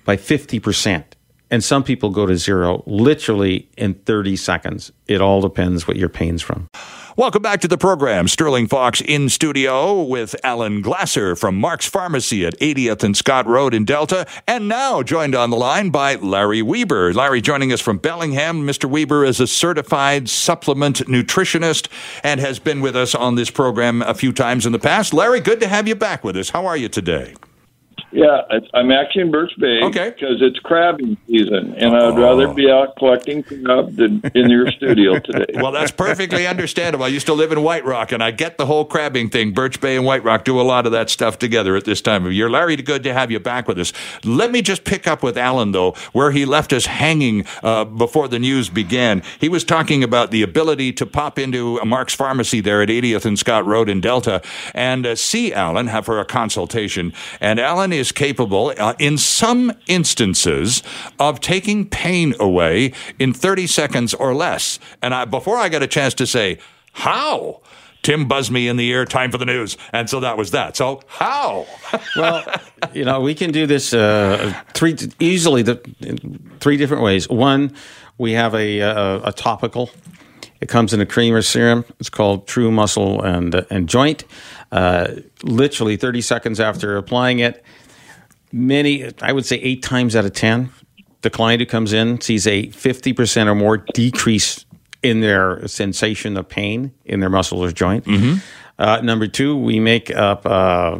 by 0.05 0.17
50 0.17 0.59
percent. 0.59 1.15
And 1.49 1.61
some 1.63 1.83
people 1.83 2.11
go 2.11 2.25
to 2.25 2.37
zero 2.37 2.81
literally 2.85 3.69
in 3.77 3.95
30 3.95 4.37
seconds. 4.37 4.91
It 5.07 5.19
all 5.19 5.41
depends 5.41 5.85
what 5.85 5.97
your 5.97 6.07
pain's 6.07 6.41
from. 6.41 6.69
Welcome 7.17 7.41
back 7.41 7.59
to 7.59 7.67
the 7.67 7.77
program. 7.77 8.29
Sterling 8.29 8.67
Fox 8.67 9.01
in 9.01 9.27
studio 9.27 10.01
with 10.01 10.33
Alan 10.45 10.81
Glasser 10.81 11.35
from 11.35 11.59
Mark's 11.59 11.85
Pharmacy 11.85 12.45
at 12.45 12.57
80th 12.59 13.03
and 13.03 13.17
Scott 13.17 13.45
Road 13.47 13.73
in 13.73 13.83
Delta. 13.83 14.25
And 14.47 14.69
now 14.69 15.03
joined 15.03 15.35
on 15.35 15.49
the 15.49 15.57
line 15.57 15.89
by 15.89 16.15
Larry 16.15 16.61
Weber. 16.61 17.13
Larry 17.13 17.41
joining 17.41 17.73
us 17.73 17.81
from 17.81 17.97
Bellingham. 17.97 18.65
Mr. 18.65 18.89
Weber 18.89 19.25
is 19.25 19.41
a 19.41 19.47
certified 19.47 20.29
supplement 20.29 20.99
nutritionist 20.99 21.89
and 22.23 22.39
has 22.39 22.59
been 22.59 22.79
with 22.79 22.95
us 22.95 23.13
on 23.13 23.35
this 23.35 23.49
program 23.49 24.01
a 24.03 24.13
few 24.13 24.31
times 24.31 24.65
in 24.65 24.71
the 24.71 24.79
past. 24.79 25.13
Larry, 25.13 25.41
good 25.41 25.59
to 25.59 25.67
have 25.67 25.89
you 25.89 25.95
back 25.95 26.23
with 26.23 26.37
us. 26.37 26.51
How 26.51 26.65
are 26.65 26.77
you 26.77 26.87
today? 26.87 27.33
Yeah, 28.11 28.41
I'm 28.73 28.91
actually 28.91 29.23
in 29.23 29.31
Birch 29.31 29.53
Bay 29.57 29.81
okay. 29.83 30.09
because 30.09 30.41
it's 30.41 30.59
crabbing 30.59 31.17
season, 31.27 31.73
and 31.77 31.95
I'd 31.95 32.13
oh. 32.13 32.21
rather 32.21 32.53
be 32.53 32.69
out 32.69 32.95
collecting 32.97 33.43
crab 33.43 33.95
than 33.95 34.21
in 34.35 34.49
your 34.49 34.71
studio 34.71 35.19
today. 35.19 35.45
Well, 35.61 35.71
that's 35.71 35.91
perfectly 35.91 36.47
understandable. 36.47 37.05
I 37.05 37.09
used 37.09 37.27
to 37.27 37.33
live 37.33 37.51
in 37.51 37.61
White 37.61 37.85
Rock, 37.85 38.11
and 38.11 38.23
I 38.23 38.31
get 38.31 38.57
the 38.57 38.65
whole 38.65 38.83
crabbing 38.83 39.29
thing. 39.29 39.53
Birch 39.53 39.79
Bay 39.79 39.95
and 39.95 40.05
White 40.05 40.23
Rock 40.23 40.43
do 40.43 40.59
a 40.59 40.63
lot 40.63 40.87
of 40.87 40.91
that 40.91 41.09
stuff 41.09 41.37
together 41.37 41.75
at 41.75 41.85
this 41.85 42.01
time 42.01 42.25
of 42.25 42.33
year. 42.33 42.49
Larry, 42.49 42.75
good 42.77 43.03
to 43.03 43.13
have 43.13 43.29
you 43.29 43.39
back 43.39 43.67
with 43.67 43.77
us. 43.77 43.93
Let 44.23 44.51
me 44.51 44.63
just 44.63 44.83
pick 44.83 45.07
up 45.07 45.21
with 45.21 45.37
Alan, 45.37 45.71
though, 45.71 45.91
where 46.13 46.31
he 46.31 46.45
left 46.45 46.73
us 46.73 46.87
hanging 46.87 47.45
uh, 47.61 47.85
before 47.85 48.27
the 48.27 48.39
news 48.39 48.69
began. 48.69 49.21
He 49.39 49.49
was 49.49 49.63
talking 49.63 50.03
about 50.03 50.31
the 50.31 50.41
ability 50.41 50.93
to 50.93 51.05
pop 51.05 51.37
into 51.37 51.77
a 51.77 51.85
Mark's 51.85 52.15
Pharmacy 52.15 52.59
there 52.59 52.81
at 52.81 52.89
80th 52.89 53.25
and 53.25 53.37
Scott 53.37 53.65
Road 53.65 53.87
in 53.87 54.01
Delta 54.01 54.41
and 54.73 55.05
uh, 55.05 55.15
see 55.15 55.53
Alan, 55.53 55.87
have 55.87 56.05
for 56.05 56.19
a 56.19 56.25
consultation. 56.25 57.13
And 57.39 57.59
Alan 57.59 57.93
is 58.01 58.11
capable, 58.11 58.73
uh, 58.77 58.95
in 58.99 59.17
some 59.17 59.71
instances, 59.87 60.83
of 61.19 61.39
taking 61.39 61.87
pain 61.87 62.35
away 62.39 62.91
in 63.17 63.31
30 63.31 63.67
seconds 63.67 64.13
or 64.13 64.33
less. 64.33 64.79
And 65.01 65.13
I, 65.13 65.23
before 65.23 65.55
I 65.57 65.69
got 65.69 65.81
a 65.83 65.87
chance 65.87 66.13
to 66.15 66.27
say, 66.27 66.57
how? 66.91 67.61
Tim 68.01 68.27
buzzed 68.27 68.51
me 68.51 68.67
in 68.67 68.77
the 68.77 68.87
ear, 68.89 69.05
time 69.05 69.31
for 69.31 69.37
the 69.37 69.45
news. 69.45 69.77
And 69.93 70.09
so 70.09 70.19
that 70.21 70.35
was 70.35 70.51
that. 70.51 70.75
So, 70.75 71.01
how? 71.07 71.67
well, 72.17 72.43
you 72.93 73.05
know, 73.05 73.21
we 73.21 73.35
can 73.35 73.51
do 73.51 73.67
this 73.67 73.93
uh, 73.93 74.53
three 74.73 74.97
easily 75.19 75.61
the, 75.61 75.75
three 76.59 76.77
different 76.77 77.03
ways. 77.03 77.29
One, 77.29 77.75
we 78.17 78.31
have 78.33 78.55
a, 78.55 78.79
a, 78.79 79.21
a 79.25 79.31
topical. 79.31 79.91
It 80.61 80.69
comes 80.69 80.93
in 80.93 81.01
a 81.01 81.05
cream 81.05 81.33
or 81.33 81.41
serum. 81.41 81.85
It's 81.99 82.09
called 82.09 82.47
True 82.47 82.71
Muscle 82.71 83.21
and, 83.21 83.65
and 83.69 83.89
Joint. 83.89 84.25
Uh, 84.71 85.15
literally 85.43 85.97
30 85.97 86.21
seconds 86.21 86.59
after 86.59 86.97
applying 86.97 87.39
it, 87.39 87.63
many, 88.51 89.11
I 89.21 89.31
would 89.31 89.45
say 89.45 89.57
eight 89.57 89.83
times 89.83 90.15
out 90.15 90.25
of 90.25 90.33
10, 90.33 90.69
the 91.21 91.29
client 91.29 91.61
who 91.61 91.65
comes 91.65 91.93
in 91.93 92.19
sees 92.21 92.47
a 92.47 92.67
50% 92.67 93.47
or 93.47 93.55
more 93.55 93.77
decrease 93.77 94.65
in 95.03 95.21
their 95.21 95.67
sensation 95.67 96.37
of 96.37 96.47
pain 96.47 96.91
in 97.05 97.19
their 97.19 97.29
muscle 97.29 97.63
or 97.63 97.71
joint. 97.71 98.05
Mm-hmm. 98.05 98.39
Uh, 98.77 99.01
number 99.01 99.27
two, 99.27 99.57
we 99.57 99.79
make 99.79 100.09
up, 100.11 100.45
uh, 100.45 100.97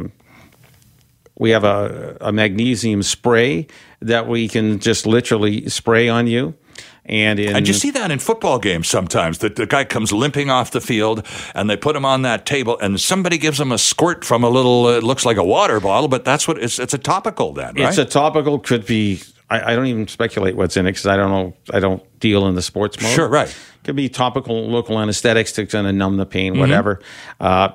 we 1.38 1.50
have 1.50 1.64
a, 1.64 2.16
a, 2.20 2.32
magnesium 2.32 3.02
spray 3.02 3.66
that 4.00 4.28
we 4.28 4.48
can 4.48 4.78
just 4.78 5.06
literally 5.06 5.68
spray 5.68 6.08
on 6.08 6.26
you. 6.26 6.54
And 7.04 7.40
in 7.40 7.56
And 7.56 7.66
you 7.66 7.74
see 7.74 7.90
that 7.90 8.10
in 8.12 8.18
football 8.20 8.58
games 8.60 8.86
sometimes 8.88 9.38
that 9.38 9.56
the 9.56 9.66
guy 9.66 9.84
comes 9.84 10.12
limping 10.12 10.50
off 10.50 10.70
the 10.70 10.80
field 10.80 11.26
and 11.54 11.68
they 11.68 11.76
put 11.76 11.96
him 11.96 12.04
on 12.04 12.22
that 12.22 12.46
table 12.46 12.78
and 12.80 13.00
somebody 13.00 13.38
gives 13.38 13.58
him 13.58 13.72
a 13.72 13.78
squirt 13.78 14.24
from 14.24 14.44
a 14.44 14.48
little, 14.48 14.86
uh, 14.86 14.98
it 14.98 15.02
looks 15.02 15.26
like 15.26 15.36
a 15.36 15.42
water 15.44 15.80
bottle, 15.80 16.06
but 16.08 16.24
that's 16.24 16.46
what 16.46 16.58
it's, 16.62 16.78
it's 16.78 16.94
a 16.94 16.98
topical 16.98 17.52
then, 17.52 17.74
right? 17.74 17.88
It's 17.88 17.98
a 17.98 18.04
topical, 18.04 18.58
could 18.60 18.86
be. 18.86 19.20
I, 19.50 19.72
I 19.72 19.76
don't 19.76 19.86
even 19.86 20.06
speculate 20.08 20.56
what's 20.56 20.76
in 20.76 20.86
it 20.86 20.92
because 20.92 21.06
I 21.06 21.16
don't 21.16 21.30
know. 21.30 21.54
I 21.72 21.80
don't 21.80 22.02
deal 22.20 22.46
in 22.46 22.54
the 22.54 22.62
sports 22.62 22.98
mode. 23.02 23.10
Sure, 23.10 23.28
right. 23.28 23.54
Could 23.84 23.96
be 23.96 24.08
topical 24.08 24.66
local 24.70 24.98
anesthetics 24.98 25.52
to 25.52 25.66
kind 25.66 25.86
of 25.86 25.94
numb 25.94 26.16
the 26.16 26.24
pain, 26.24 26.52
Mm-hmm. 26.52 26.60
whatever. 26.60 27.00
Uh, 27.40 27.70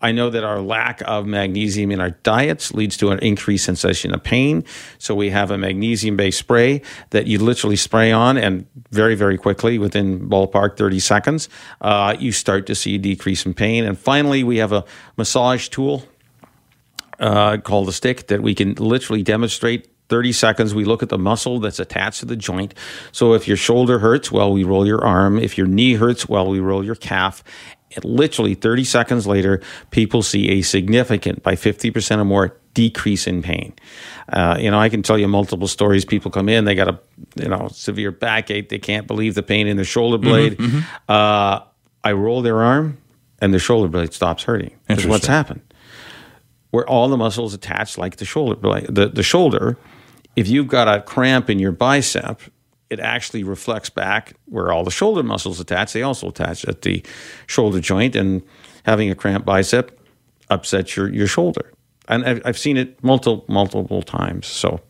I 0.00 0.12
know 0.12 0.30
that 0.30 0.44
our 0.44 0.60
lack 0.60 1.02
of 1.02 1.26
magnesium 1.26 1.90
in 1.90 2.00
our 2.00 2.10
diets 2.10 2.72
leads 2.72 2.96
to 2.98 3.10
an 3.10 3.18
increased 3.18 3.64
sensation 3.64 4.14
of 4.14 4.22
pain. 4.22 4.64
So 4.98 5.14
we 5.14 5.30
have 5.30 5.50
a 5.50 5.58
magnesium 5.58 6.16
based 6.16 6.38
spray 6.38 6.82
that 7.10 7.26
you 7.26 7.38
literally 7.38 7.76
spray 7.76 8.10
on, 8.10 8.38
and 8.38 8.66
very, 8.90 9.14
very 9.14 9.36
quickly, 9.36 9.78
within 9.78 10.28
ballpark 10.28 10.76
30 10.76 10.98
seconds, 11.00 11.48
uh, 11.80 12.16
you 12.18 12.32
start 12.32 12.66
to 12.66 12.74
see 12.74 12.94
a 12.94 12.98
decrease 12.98 13.44
in 13.44 13.54
pain. 13.54 13.84
And 13.84 13.98
finally, 13.98 14.42
we 14.42 14.56
have 14.58 14.72
a 14.72 14.84
massage 15.16 15.68
tool 15.68 16.04
uh, 17.18 17.58
called 17.58 17.88
a 17.88 17.92
stick 17.92 18.28
that 18.28 18.42
we 18.42 18.54
can 18.54 18.74
literally 18.74 19.22
demonstrate 19.22 19.90
30 20.08 20.32
seconds. 20.32 20.74
We 20.74 20.84
look 20.84 21.02
at 21.02 21.08
the 21.08 21.18
muscle 21.18 21.60
that's 21.60 21.78
attached 21.78 22.20
to 22.20 22.26
the 22.26 22.36
joint. 22.36 22.74
So 23.12 23.34
if 23.34 23.46
your 23.46 23.56
shoulder 23.56 24.00
hurts, 24.00 24.32
well, 24.32 24.52
we 24.52 24.64
roll 24.64 24.86
your 24.86 25.04
arm. 25.04 25.38
If 25.38 25.56
your 25.56 25.66
knee 25.66 25.94
hurts, 25.94 26.28
well, 26.28 26.48
we 26.48 26.58
roll 26.58 26.84
your 26.84 26.96
calf. 26.96 27.44
Literally 28.04 28.54
30 28.54 28.84
seconds 28.84 29.26
later, 29.26 29.60
people 29.90 30.22
see 30.22 30.50
a 30.50 30.62
significant, 30.62 31.42
by 31.42 31.54
50% 31.54 32.18
or 32.18 32.24
more, 32.24 32.56
decrease 32.72 33.26
in 33.26 33.42
pain. 33.42 33.72
Uh, 34.28 34.56
you 34.60 34.70
know, 34.70 34.78
I 34.78 34.88
can 34.88 35.02
tell 35.02 35.18
you 35.18 35.26
multiple 35.26 35.66
stories. 35.66 36.04
People 36.04 36.30
come 36.30 36.48
in, 36.48 36.64
they 36.64 36.76
got 36.76 36.88
a 36.88 37.00
you 37.34 37.48
know 37.48 37.68
severe 37.72 38.12
backache. 38.12 38.68
They 38.68 38.78
can't 38.78 39.08
believe 39.08 39.34
the 39.34 39.42
pain 39.42 39.66
in 39.66 39.76
their 39.76 39.84
shoulder 39.84 40.18
blade. 40.18 40.60
Uh, 41.08 41.60
I 42.04 42.12
roll 42.12 42.42
their 42.42 42.62
arm, 42.62 42.98
and 43.40 43.52
the 43.52 43.58
shoulder 43.58 43.88
blade 43.88 44.12
stops 44.14 44.44
hurting. 44.44 44.76
That's 44.86 45.04
what's 45.04 45.26
happened 45.26 45.62
where 46.70 46.88
all 46.88 47.08
the 47.08 47.16
muscles 47.16 47.54
attached, 47.54 47.98
like 47.98 48.16
the 48.16 48.24
shoulder, 48.24 48.56
like 48.66 48.86
the, 48.86 49.08
the 49.08 49.22
shoulder, 49.22 49.76
if 50.36 50.48
you've 50.48 50.68
got 50.68 50.88
a 50.88 51.02
cramp 51.02 51.50
in 51.50 51.58
your 51.58 51.72
bicep, 51.72 52.40
it 52.90 53.00
actually 53.00 53.44
reflects 53.44 53.88
back 53.88 54.34
where 54.46 54.72
all 54.72 54.84
the 54.84 54.90
shoulder 54.90 55.22
muscles 55.22 55.60
attach. 55.60 55.92
They 55.92 56.02
also 56.02 56.28
attach 56.28 56.64
at 56.64 56.82
the 56.82 57.02
shoulder 57.46 57.80
joint, 57.80 58.16
and 58.16 58.42
having 58.84 59.10
a 59.10 59.14
cramped 59.14 59.46
bicep 59.46 59.98
upsets 60.50 60.96
your, 60.96 61.08
your 61.12 61.26
shoulder. 61.26 61.72
And 62.08 62.24
I've, 62.24 62.42
I've 62.44 62.58
seen 62.58 62.76
it 62.76 63.02
multiple 63.02 63.44
multiple 63.48 64.02
times. 64.02 64.46
So 64.46 64.80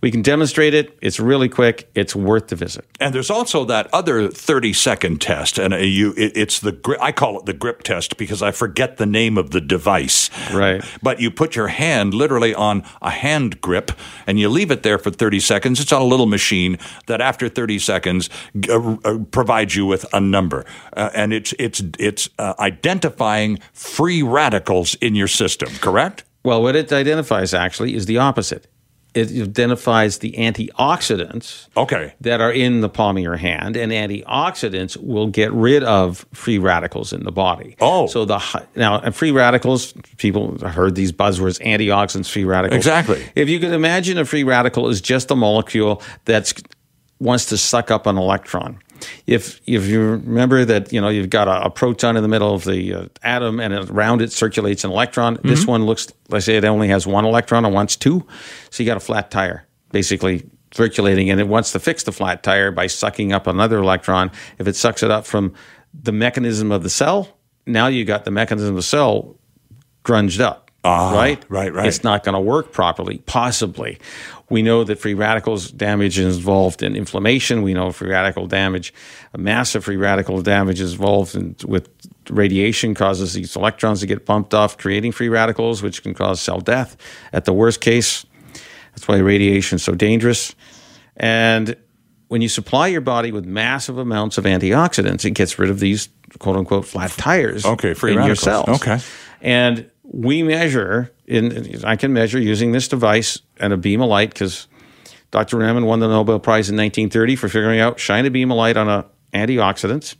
we 0.00 0.10
can 0.10 0.22
demonstrate 0.22 0.74
it. 0.74 0.98
It's 1.02 1.20
really 1.20 1.48
quick. 1.48 1.90
It's 1.94 2.14
worth 2.14 2.48
the 2.48 2.56
visit. 2.56 2.84
And 2.98 3.14
there's 3.14 3.30
also 3.30 3.64
that 3.66 3.88
other 3.92 4.28
30 4.28 4.72
second 4.72 5.20
test, 5.20 5.58
and 5.58 5.74
you, 5.74 6.14
it, 6.16 6.36
it's 6.36 6.60
the 6.60 6.72
gri- 6.72 6.98
I 7.00 7.12
call 7.12 7.38
it 7.38 7.46
the 7.46 7.52
grip 7.52 7.82
test 7.82 8.16
because 8.16 8.42
I 8.42 8.50
forget 8.50 8.96
the 8.96 9.06
name 9.06 9.38
of 9.38 9.50
the 9.50 9.60
device. 9.60 10.30
Right. 10.52 10.84
But 11.02 11.20
you 11.20 11.30
put 11.30 11.56
your 11.56 11.68
hand 11.68 12.14
literally 12.14 12.54
on 12.54 12.84
a 13.02 13.10
hand 13.10 13.60
grip, 13.60 13.92
and 14.26 14.38
you 14.38 14.48
leave 14.48 14.70
it 14.70 14.82
there 14.82 14.98
for 14.98 15.10
30 15.10 15.40
seconds. 15.40 15.80
It's 15.80 15.92
on 15.92 16.02
a 16.02 16.06
little 16.06 16.26
machine 16.26 16.78
that, 17.06 17.20
after 17.20 17.48
30 17.48 17.78
seconds, 17.78 18.30
uh, 18.68 18.96
uh, 19.04 19.18
provides 19.30 19.76
you 19.76 19.86
with 19.86 20.04
a 20.12 20.20
number, 20.20 20.64
uh, 20.96 21.10
and 21.14 21.32
it's 21.32 21.54
it's 21.58 21.82
it's 21.98 22.28
uh, 22.38 22.54
identifying 22.58 23.58
free 23.72 24.22
radicals 24.22 24.94
in 24.96 25.14
your 25.14 25.28
system. 25.28 25.68
Correct? 25.80 26.24
Well, 26.42 26.62
what 26.62 26.74
it 26.74 26.92
identifies 26.92 27.52
actually 27.52 27.94
is 27.94 28.06
the 28.06 28.18
opposite. 28.18 28.66
It 29.14 29.30
identifies 29.32 30.18
the 30.18 30.32
antioxidants 30.32 31.66
Okay. 31.76 32.14
that 32.20 32.40
are 32.40 32.52
in 32.52 32.80
the 32.80 32.88
palm 32.88 33.16
of 33.16 33.22
your 33.22 33.36
hand, 33.36 33.76
and 33.76 33.92
antioxidants 33.92 34.96
will 34.96 35.26
get 35.26 35.52
rid 35.52 35.82
of 35.82 36.24
free 36.32 36.58
radicals 36.58 37.12
in 37.12 37.24
the 37.24 37.32
body. 37.32 37.76
Oh. 37.80 38.06
so 38.06 38.24
the 38.24 38.40
now 38.76 38.98
and 39.00 39.14
free 39.14 39.30
radicals. 39.30 39.94
People 40.16 40.58
heard 40.58 40.94
these 40.94 41.12
buzzwords: 41.12 41.60
antioxidants, 41.64 42.30
free 42.30 42.44
radicals. 42.44 42.76
Exactly. 42.76 43.22
If 43.34 43.48
you 43.48 43.58
could 43.60 43.72
imagine 43.72 44.18
a 44.18 44.24
free 44.24 44.44
radical 44.44 44.88
is 44.88 45.00
just 45.00 45.30
a 45.30 45.36
molecule 45.36 46.02
that's 46.24 46.54
wants 47.20 47.46
to 47.46 47.56
suck 47.56 47.90
up 47.90 48.06
an 48.06 48.18
electron. 48.18 48.78
If 49.26 49.60
if 49.66 49.86
you 49.86 50.00
remember 50.00 50.64
that 50.64 50.92
you 50.92 51.00
know 51.00 51.08
you've 51.08 51.30
got 51.30 51.48
a, 51.48 51.66
a 51.66 51.70
proton 51.70 52.16
in 52.16 52.22
the 52.22 52.28
middle 52.28 52.54
of 52.54 52.64
the 52.64 52.94
uh, 52.94 53.06
atom 53.22 53.60
and 53.60 53.72
around 53.90 54.20
it 54.20 54.32
circulates 54.32 54.84
an 54.84 54.90
electron. 54.90 55.38
This 55.42 55.66
one 55.66 55.86
looks 55.86 56.08
let's 56.28 56.44
say 56.44 56.56
it 56.56 56.64
only 56.64 56.88
has 56.88 57.06
one 57.06 57.24
electron 57.24 57.64
or 57.64 57.72
wants 57.72 57.96
two, 57.96 58.26
so 58.68 58.82
you 58.82 58.86
got 58.86 58.98
a 58.98 59.00
flat 59.00 59.30
tire 59.30 59.66
basically 59.92 60.44
circulating, 60.72 61.30
and 61.30 61.40
it 61.40 61.48
wants 61.48 61.72
to 61.72 61.78
fix 61.78 62.04
the 62.04 62.12
flat 62.12 62.42
tire 62.42 62.70
by 62.70 62.86
sucking 62.86 63.32
up 63.32 63.46
another 63.46 63.78
electron. 63.78 64.30
If 64.58 64.68
it 64.68 64.76
sucks 64.76 65.02
it 65.02 65.10
up 65.10 65.26
from 65.26 65.52
the 65.92 66.12
mechanism 66.12 66.70
of 66.70 66.82
the 66.82 66.90
cell, 66.90 67.36
now 67.66 67.88
you 67.88 68.04
got 68.04 68.24
the 68.24 68.30
mechanism 68.30 68.70
of 68.70 68.76
the 68.76 68.82
cell 68.82 69.36
grunged 70.04 70.40
up. 70.40 70.69
Ah, 70.82 71.12
right, 71.14 71.44
right, 71.50 71.72
right. 71.74 71.86
It's 71.86 72.02
not 72.02 72.24
going 72.24 72.34
to 72.34 72.40
work 72.40 72.72
properly, 72.72 73.18
possibly. 73.26 73.98
We 74.48 74.62
know 74.62 74.82
that 74.84 74.98
free 74.98 75.14
radicals 75.14 75.70
damage 75.70 76.18
is 76.18 76.38
involved 76.38 76.82
in 76.82 76.96
inflammation. 76.96 77.62
We 77.62 77.74
know 77.74 77.92
free 77.92 78.08
radical 78.08 78.46
damage, 78.46 78.92
massive 79.36 79.84
free 79.84 79.96
radical 79.96 80.40
damage 80.42 80.80
is 80.80 80.92
involved 80.92 81.34
in, 81.34 81.54
with 81.66 81.88
radiation, 82.30 82.94
causes 82.94 83.34
these 83.34 83.54
electrons 83.56 84.00
to 84.00 84.06
get 84.06 84.24
bumped 84.24 84.54
off, 84.54 84.78
creating 84.78 85.12
free 85.12 85.28
radicals, 85.28 85.82
which 85.82 86.02
can 86.02 86.14
cause 86.14 86.40
cell 86.40 86.60
death. 86.60 86.96
At 87.32 87.44
the 87.44 87.52
worst 87.52 87.80
case, 87.80 88.24
that's 88.92 89.06
why 89.06 89.18
radiation 89.18 89.76
is 89.76 89.82
so 89.84 89.94
dangerous. 89.94 90.54
And 91.16 91.76
when 92.28 92.40
you 92.40 92.48
supply 92.48 92.86
your 92.88 93.02
body 93.02 93.32
with 93.32 93.44
massive 93.44 93.98
amounts 93.98 94.38
of 94.38 94.44
antioxidants, 94.44 95.24
it 95.24 95.32
gets 95.32 95.58
rid 95.58 95.68
of 95.70 95.78
these 95.78 96.08
quote 96.38 96.56
unquote 96.56 96.86
flat 96.86 97.10
tires 97.12 97.66
Okay, 97.66 97.92
free 97.92 98.12
in 98.12 98.18
your 98.18 98.34
radicals. 98.34 98.40
cells. 98.66 98.82
Okay. 98.82 98.98
And 99.42 99.90
we 100.12 100.42
measure 100.42 101.10
in 101.26 101.80
I 101.84 101.96
can 101.96 102.12
measure 102.12 102.38
using 102.38 102.72
this 102.72 102.88
device 102.88 103.40
and 103.58 103.72
a 103.72 103.76
beam 103.76 104.00
of 104.02 104.08
light 104.08 104.30
because 104.30 104.66
Dr. 105.30 105.58
Raman 105.58 105.86
won 105.86 106.00
the 106.00 106.08
Nobel 106.08 106.40
Prize 106.40 106.68
in 106.68 106.76
1930 106.76 107.36
for 107.36 107.48
figuring 107.48 107.80
out 107.80 108.00
shine 108.00 108.26
a 108.26 108.30
beam 108.30 108.50
of 108.50 108.56
light 108.56 108.76
on 108.76 108.88
a 108.88 109.06
antioxidants. 109.32 110.16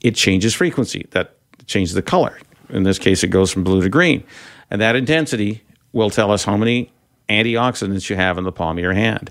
It 0.00 0.14
changes 0.14 0.54
frequency. 0.54 1.06
That 1.10 1.36
changes 1.66 1.94
the 1.94 2.02
color. 2.02 2.38
In 2.70 2.82
this 2.84 2.98
case, 2.98 3.22
it 3.22 3.28
goes 3.28 3.50
from 3.52 3.64
blue 3.64 3.82
to 3.82 3.88
green. 3.90 4.24
And 4.70 4.80
that 4.80 4.96
intensity 4.96 5.62
will 5.92 6.10
tell 6.10 6.30
us 6.30 6.44
how 6.44 6.56
many 6.56 6.90
antioxidants 7.28 8.08
you 8.08 8.16
have 8.16 8.38
in 8.38 8.44
the 8.44 8.52
palm 8.52 8.78
of 8.78 8.82
your 8.82 8.94
hand. 8.94 9.30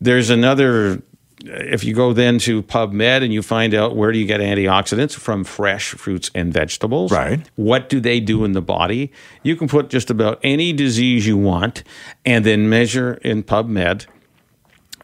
There's 0.00 0.30
another, 0.30 1.02
if 1.44 1.84
you 1.84 1.94
go 1.94 2.12
then 2.12 2.38
to 2.40 2.62
PubMed 2.62 3.22
and 3.22 3.32
you 3.32 3.42
find 3.42 3.74
out 3.74 3.94
where 3.94 4.10
do 4.12 4.18
you 4.18 4.26
get 4.26 4.40
antioxidants 4.40 5.14
from 5.14 5.44
fresh 5.44 5.90
fruits 5.90 6.30
and 6.34 6.52
vegetables. 6.52 7.12
Right. 7.12 7.48
What 7.56 7.88
do 7.88 8.00
they 8.00 8.20
do 8.20 8.44
in 8.44 8.52
the 8.52 8.62
body? 8.62 9.12
You 9.42 9.56
can 9.56 9.68
put 9.68 9.90
just 9.90 10.10
about 10.10 10.40
any 10.42 10.72
disease 10.72 11.26
you 11.26 11.36
want 11.36 11.82
and 12.24 12.44
then 12.44 12.68
measure 12.68 13.14
in 13.22 13.42
PubMed 13.42 14.06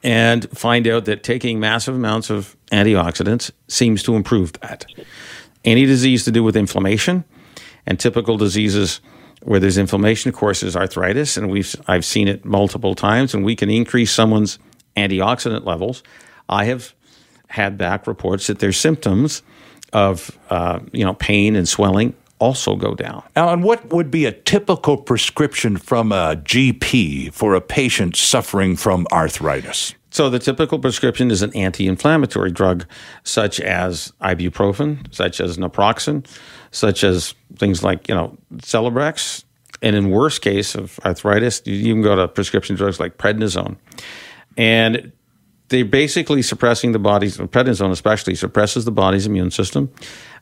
and 0.03 0.49
find 0.57 0.89
out 0.89 1.05
that 1.05 1.23
taking 1.23 1.61
massive 1.61 1.95
amounts 1.95 2.31
of 2.31 2.57
antioxidants 2.73 3.51
seems 3.69 4.03
to 4.05 4.17
improve 4.17 4.53
that. 4.55 4.87
Any 5.65 5.87
disease 5.87 6.25
to 6.25 6.33
do 6.33 6.43
with 6.43 6.57
inflammation 6.57 7.25
and 7.87 8.01
typical 8.01 8.37
diseases 8.37 9.01
where 9.43 9.61
there's 9.61 9.79
inflammation, 9.79 10.29
of 10.29 10.35
course, 10.35 10.63
is 10.63 10.77
arthritis, 10.77 11.37
and 11.37 11.51
we've 11.51 11.75
I've 11.89 12.05
seen 12.05 12.29
it 12.29 12.45
multiple 12.45 12.95
times, 12.95 13.35
and 13.35 13.45
we 13.45 13.57
can 13.57 13.71
increase 13.71 14.13
someone's 14.13 14.59
antioxidant 14.97 15.65
levels. 15.65 16.03
I 16.49 16.65
have 16.65 16.95
had 17.49 17.77
back 17.77 18.07
reports 18.07 18.47
that 18.47 18.59
their 18.59 18.73
symptoms 18.73 19.43
of 19.93 20.37
uh, 20.51 20.81
you 20.93 21.05
know 21.05 21.15
pain 21.15 21.57
and 21.57 21.69
swelling 21.69 22.15
also 22.39 22.75
go 22.75 22.95
down. 22.95 23.23
Alan, 23.37 23.63
what 23.63 23.93
would 23.93 24.11
be 24.11 24.27
a 24.27 24.33
typical 24.33 24.97
prescription 24.97 25.77
from 25.77 26.11
a 26.11 26.35
GP 26.35 27.33
for 27.33 27.55
a 27.55 27.61
patient 27.61 28.17
suffering 28.17 28.75
from 28.75 29.07
arthritis? 29.13 29.95
So 30.11 30.29
the 30.29 30.41
typical 30.41 30.79
prescription 30.79 31.31
is 31.31 31.41
an 31.41 31.55
anti-inflammatory 31.55 32.51
drug, 32.51 32.85
such 33.25 33.61
as 33.61 34.13
ibuprofen, 34.21 35.15
such 35.15 35.41
as 35.41 35.57
naproxen, 35.57 36.27
such 36.71 37.05
as 37.05 37.35
things 37.57 37.83
like 37.83 38.09
you 38.09 38.15
know 38.15 38.37
Celebrex, 38.57 39.45
and 39.81 39.97
in 39.97 40.11
worst 40.11 40.43
case 40.43 40.75
of 40.75 40.99
arthritis, 41.05 41.63
you 41.65 41.75
even 41.75 42.03
go 42.03 42.17
to 42.17 42.29
prescription 42.29 42.77
drugs 42.77 43.01
like 43.01 43.19
prednisone, 43.19 43.77
and 44.57 45.13
they're 45.69 45.85
basically 45.85 46.43
suppressing 46.43 46.93
the 46.93 46.99
body's 46.99 47.39
prednisone, 47.39 47.91
especially 47.91 48.35
suppresses 48.35 48.85
the 48.85 48.93
body's 48.93 49.27
immune 49.27 49.51
system. 49.51 49.91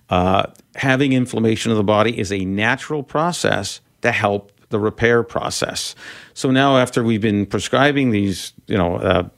Uh, 0.08 0.46
having 0.74 1.12
inflammation 1.12 1.70
of 1.70 1.76
the 1.76 1.84
body 1.84 2.18
is 2.18 2.32
a 2.32 2.44
natural 2.44 3.02
process 3.02 3.80
to 4.02 4.10
help 4.10 4.50
the 4.70 4.80
repair 4.80 5.22
process. 5.22 5.94
So 6.34 6.50
now, 6.50 6.78
after 6.78 7.04
we've 7.04 7.20
been 7.20 7.46
prescribing 7.46 8.10
these, 8.10 8.52
you 8.66 8.76
know, 8.76 8.96
uh, 8.96 9.28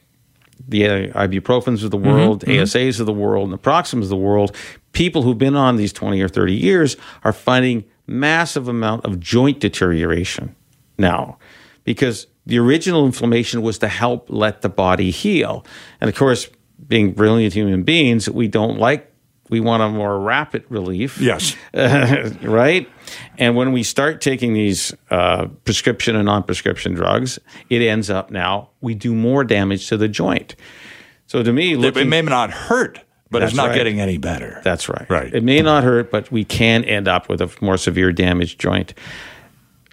the 0.68 1.08
ibuprofens 1.10 1.84
of 1.84 1.90
the 1.90 1.96
world, 1.96 2.44
ASAs 2.44 3.00
of 3.00 3.06
the 3.06 3.12
world, 3.12 3.50
naproxens 3.50 4.02
of 4.02 4.08
the 4.08 4.16
world, 4.16 4.56
people 4.92 5.22
who've 5.22 5.38
been 5.38 5.56
on 5.56 5.76
these 5.76 5.92
20 5.92 6.20
or 6.22 6.28
30 6.28 6.54
years 6.54 6.96
are 7.24 7.32
finding 7.32 7.84
massive 8.06 8.68
amount 8.68 9.04
of 9.04 9.18
joint 9.18 9.60
deterioration 9.60 10.54
now 10.98 11.38
because 11.84 12.26
the 12.46 12.58
original 12.58 13.06
inflammation 13.06 13.62
was 13.62 13.78
to 13.78 13.88
help 13.88 14.26
let 14.28 14.62
the 14.62 14.68
body 14.68 15.10
heal. 15.10 15.64
And 16.00 16.08
of 16.08 16.16
course, 16.16 16.48
being 16.88 17.12
brilliant 17.12 17.54
human 17.54 17.82
beings, 17.84 18.28
we 18.28 18.48
don't 18.48 18.78
like. 18.78 19.08
We 19.50 19.60
want 19.60 19.82
a 19.82 19.88
more 19.90 20.18
rapid 20.18 20.64
relief. 20.70 21.20
Yes. 21.20 21.54
right? 21.74 22.88
And 23.38 23.54
when 23.54 23.72
we 23.72 23.82
start 23.82 24.20
taking 24.22 24.54
these 24.54 24.94
uh, 25.10 25.46
prescription 25.64 26.16
and 26.16 26.24
non 26.26 26.42
prescription 26.42 26.94
drugs, 26.94 27.38
it 27.68 27.82
ends 27.82 28.08
up 28.08 28.30
now 28.30 28.70
we 28.80 28.94
do 28.94 29.14
more 29.14 29.44
damage 29.44 29.88
to 29.88 29.96
the 29.96 30.08
joint. 30.08 30.56
So 31.26 31.42
to 31.42 31.52
me, 31.52 31.74
It 31.74 32.06
may 32.06 32.22
not 32.22 32.50
hurt, 32.50 33.00
but 33.30 33.42
it's 33.42 33.54
not 33.54 33.68
right. 33.68 33.74
getting 33.74 34.00
any 34.00 34.18
better. 34.18 34.60
that's 34.64 34.88
right. 34.88 35.06
Right. 35.08 35.32
It 35.34 35.42
may 35.42 35.60
not 35.60 35.84
hurt, 35.84 36.10
but 36.10 36.30
we 36.32 36.44
can 36.44 36.84
end 36.84 37.06
up 37.08 37.28
with 37.28 37.40
a 37.40 37.50
more 37.60 37.76
severe 37.76 38.12
damaged 38.12 38.58
joint. 38.58 38.94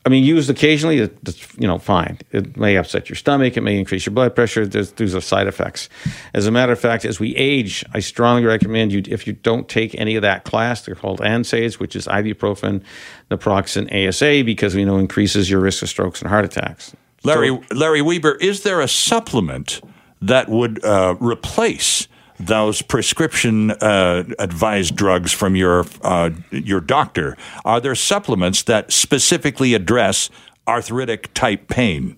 I 0.06 0.10
mean, 0.10 0.24
used 0.24 0.50
occasionally, 0.50 1.00
it's 1.00 1.58
you 1.58 1.68
know 1.68 1.78
fine. 1.78 2.20
It 2.32 2.56
may 2.56 2.78
upset 2.78 3.10
your 3.10 3.18
stomach. 3.18 3.58
It 3.58 3.62
may 3.62 3.78
increase 3.78 4.06
your 4.06 4.14
blood 4.14 4.34
pressure. 4.34 4.66
There's, 4.66 4.94
there's 4.94 5.26
side 5.26 5.48
effects. 5.48 5.90
As 6.34 6.48
a 6.48 6.52
matter 6.52 6.72
of 6.72 6.80
fact, 6.80 7.04
as 7.04 7.20
we 7.20 7.36
age, 7.36 7.84
I 7.94 8.00
strongly 8.00 8.46
recommend 8.46 8.94
you 8.94 9.04
if 9.08 9.28
you 9.28 9.34
don't 9.34 9.68
take 9.68 9.94
any 9.96 10.16
of 10.16 10.22
that 10.22 10.46
class. 10.46 10.86
They're 10.86 10.96
called 10.96 11.20
NSAIDs, 11.20 11.80
which 11.80 11.96
is 11.96 12.08
ibuprofen, 12.08 12.82
naproxen, 13.30 13.92
ASA, 13.92 14.44
because 14.46 14.74
we 14.74 14.86
know 14.86 14.98
increases 14.98 15.50
your 15.50 15.60
risk 15.60 15.84
of 15.84 15.90
strokes 15.90 16.22
and 16.22 16.30
heart 16.30 16.46
attacks. 16.46 16.96
Larry 17.24 17.60
Larry 17.72 18.02
Weber, 18.02 18.36
is 18.36 18.64
there 18.64 18.80
a 18.80 18.88
supplement 18.88 19.82
that 20.22 20.48
would 20.48 20.84
uh, 20.86 21.16
replace 21.20 22.08
those 22.40 22.82
prescription 22.82 23.72
uh, 23.72 24.24
advised 24.40 24.96
drugs 24.96 25.32
from 25.34 25.56
your 25.56 25.86
uh, 26.02 26.32
your 26.52 26.80
doctor? 26.80 27.38
Are 27.66 27.80
there 27.82 27.96
supplements 27.96 28.64
that 28.64 28.92
specifically 28.92 29.74
address 29.74 30.30
arthritic 30.68 31.34
type 31.34 31.68
pain? 31.68 32.18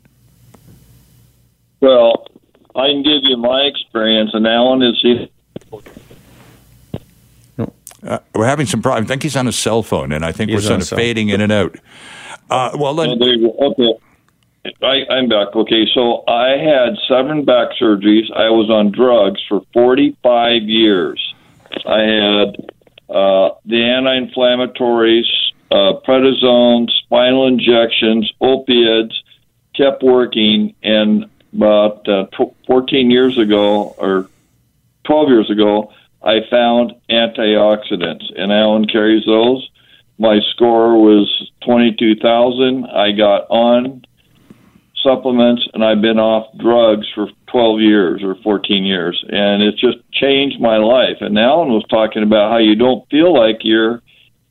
Well, 1.80 2.28
I 2.76 2.88
can 2.88 3.02
give 3.04 3.22
you 3.24 3.38
my 3.38 3.62
experience, 3.62 4.32
and 4.34 4.46
Alan 4.48 4.82
is 4.84 5.00
he. 5.02 5.32
Uh, 8.04 8.18
we're 8.34 8.46
having 8.48 8.66
some 8.66 8.82
problems. 8.82 9.06
I 9.06 9.10
think 9.10 9.24
he's 9.24 9.36
on 9.36 9.46
his 9.46 9.56
cell 9.56 9.84
phone, 9.84 10.12
and 10.12 10.26
I 10.26 10.32
think 10.32 10.50
He's 10.50 10.58
we're 10.64 10.68
sort 10.68 10.82
of 10.82 10.88
cell. 10.88 10.98
fading 10.98 11.30
in 11.30 11.40
and 11.40 11.52
out. 11.52 11.76
Uh, 12.50 12.72
well, 12.76 12.96
then, 12.96 13.20
there 13.20 13.34
you 13.34 13.48
go. 13.48 13.72
Okay. 13.72 14.00
I, 14.66 15.06
I'm 15.10 15.28
back. 15.28 15.56
Okay, 15.56 15.88
so 15.94 16.24
I 16.28 16.58
had 16.58 16.96
seven 17.08 17.46
back 17.46 17.70
surgeries. 17.82 18.32
I 18.36 18.50
was 18.50 18.70
on 18.70 18.92
drugs 18.92 19.42
for 19.50 19.62
45 19.74 20.64
years. 20.64 21.34
I 21.86 22.02
had 22.02 22.56
uh, 23.10 23.56
the 23.66 23.84
anti-inflammatories, 23.84 25.26
uh, 25.72 26.00
prednisone, 26.06 26.90
spinal 27.04 27.48
injections, 27.48 28.32
opiates, 28.40 29.22
kept 29.76 30.04
working. 30.04 30.76
And 30.84 31.30
about 31.54 32.08
uh, 32.08 32.26
tw 32.28 32.56
14 32.68 33.10
years 33.10 33.38
ago, 33.38 33.96
or 33.98 34.30
12 35.06 35.30
years 35.30 35.50
ago, 35.50 35.92
I 36.22 36.42
found 36.50 36.94
antioxidants, 37.10 38.32
and 38.38 38.52
Alan 38.52 38.86
carries 38.86 39.26
those. 39.26 39.68
My 40.20 40.40
score 40.52 41.02
was 41.02 41.52
22,000. 41.66 42.86
I 42.86 43.12
got 43.12 43.48
on 43.50 44.06
supplements, 45.04 45.68
and 45.74 45.84
I've 45.84 46.02
been 46.02 46.20
off 46.20 46.56
drugs 46.58 47.08
for 47.14 47.28
12 47.52 47.82
years 47.82 48.22
or 48.24 48.36
14 48.44 48.84
years, 48.84 49.24
and 49.30 49.62
it's 49.62 49.80
just 49.80 49.98
changed 50.12 50.60
my 50.60 50.78
life. 50.78 51.18
And 51.22 51.38
Alan 51.38 51.70
was 51.70 51.86
talking 51.90 52.24
about 52.24 52.52
how 52.52 52.58
you 52.58 52.76
don't 52.76 53.08
feel 53.10 53.34
like 53.34 53.60
you're 53.62 54.02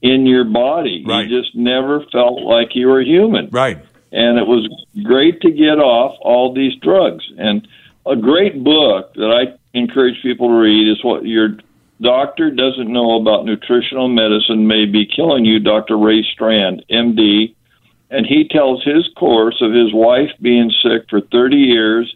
in 0.03 0.27
your 0.27 0.45
body. 0.45 1.05
Right. 1.07 1.29
You 1.29 1.43
just 1.43 1.55
never 1.55 2.05
felt 2.13 2.43
like 2.43 2.75
you 2.75 2.89
were 2.89 3.03
human 3.03 3.49
right. 3.51 3.79
and 4.13 4.39
it 4.39 4.47
was 4.47 4.69
great 5.03 5.41
to 5.43 5.51
get 5.51 5.79
off 5.79 6.17
all 6.23 6.55
these 6.55 6.75
drugs. 6.81 7.25
And 7.37 7.67
a 8.07 8.17
great 8.17 8.65
book 8.65 9.15
that 9.15 9.31
I 9.31 9.59
encourage 9.79 10.23
people 10.23 10.49
to 10.49 10.55
read 10.55 10.91
is 10.91 11.05
what 11.05 11.25
your 11.25 11.57
doctor 12.01 12.51
doesn't 12.51 12.91
know 12.91 13.21
about 13.21 13.45
nutritional 13.45 14.09
medicine 14.09 14.67
may 14.67 14.87
be 14.87 15.07
killing 15.07 15.45
you. 15.45 15.61
Dr. 15.61 15.99
Ray 15.99 16.25
Strand, 16.33 16.85
MD, 16.91 17.55
and 18.11 18.27
he 18.27 18.49
tells 18.49 18.83
his 18.85 19.09
course 19.17 19.61
of 19.61 19.73
his 19.73 19.93
wife 19.93 20.31
being 20.41 20.71
sick 20.83 21.09
for 21.09 21.21
30 21.21 21.57
years. 21.57 22.15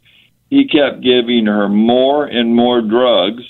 He 0.50 0.68
kept 0.68 1.02
giving 1.02 1.46
her 1.46 1.68
more 1.68 2.26
and 2.26 2.54
more 2.54 2.80
drugs. 2.82 3.42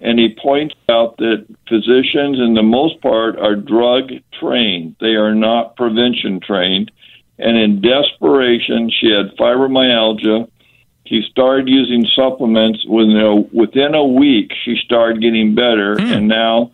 And 0.00 0.18
he 0.18 0.36
points 0.40 0.74
out 0.90 1.16
that 1.16 1.46
physicians, 1.66 2.38
in 2.38 2.52
the 2.54 2.62
most 2.62 3.00
part, 3.00 3.38
are 3.38 3.56
drug 3.56 4.10
trained. 4.38 4.96
They 5.00 5.14
are 5.14 5.34
not 5.34 5.76
prevention 5.76 6.40
trained 6.40 6.90
and 7.38 7.56
in 7.56 7.80
desperation, 7.80 8.90
she 8.90 9.10
had 9.10 9.36
fibromyalgia. 9.36 10.48
She 11.06 11.22
started 11.30 11.68
using 11.68 12.06
supplements. 12.14 12.84
Within 12.86 13.16
a, 13.16 13.36
within 13.36 13.94
a 13.94 14.04
week, 14.04 14.52
she 14.64 14.76
started 14.84 15.20
getting 15.20 15.54
better, 15.54 15.96
hmm. 15.98 16.12
and 16.12 16.28
now 16.28 16.72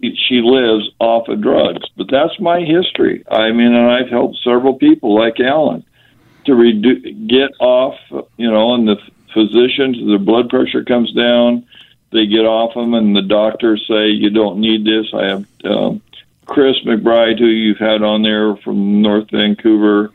she 0.00 0.40
lives 0.42 0.90
off 0.98 1.28
of 1.28 1.40
drugs. 1.40 1.88
But 1.96 2.10
that's 2.10 2.38
my 2.38 2.60
history. 2.60 3.24
I 3.30 3.52
mean, 3.52 3.72
and 3.72 3.90
I've 3.90 4.10
helped 4.10 4.38
several 4.44 4.74
people 4.74 5.14
like 5.14 5.40
Alan 5.40 5.84
to 6.44 6.52
redu- 6.52 7.28
get 7.28 7.50
off, 7.60 7.98
you 8.36 8.50
know, 8.50 8.74
and 8.74 8.88
the 8.88 8.96
physicians, 9.32 9.98
their 10.06 10.18
blood 10.18 10.48
pressure 10.48 10.84
comes 10.84 11.12
down. 11.12 11.66
They 12.12 12.26
get 12.26 12.46
off 12.46 12.74
them, 12.74 12.94
and 12.94 13.14
the 13.14 13.22
doctors 13.22 13.84
say, 13.86 14.08
You 14.08 14.30
don't 14.30 14.60
need 14.60 14.84
this. 14.86 15.12
I 15.12 15.26
have 15.26 15.46
um, 15.64 16.02
Chris 16.46 16.76
McBride, 16.86 17.38
who 17.38 17.46
you've 17.46 17.78
had 17.78 18.02
on 18.02 18.22
there 18.22 18.56
from 18.56 19.02
North 19.02 19.30
Vancouver, 19.30 20.12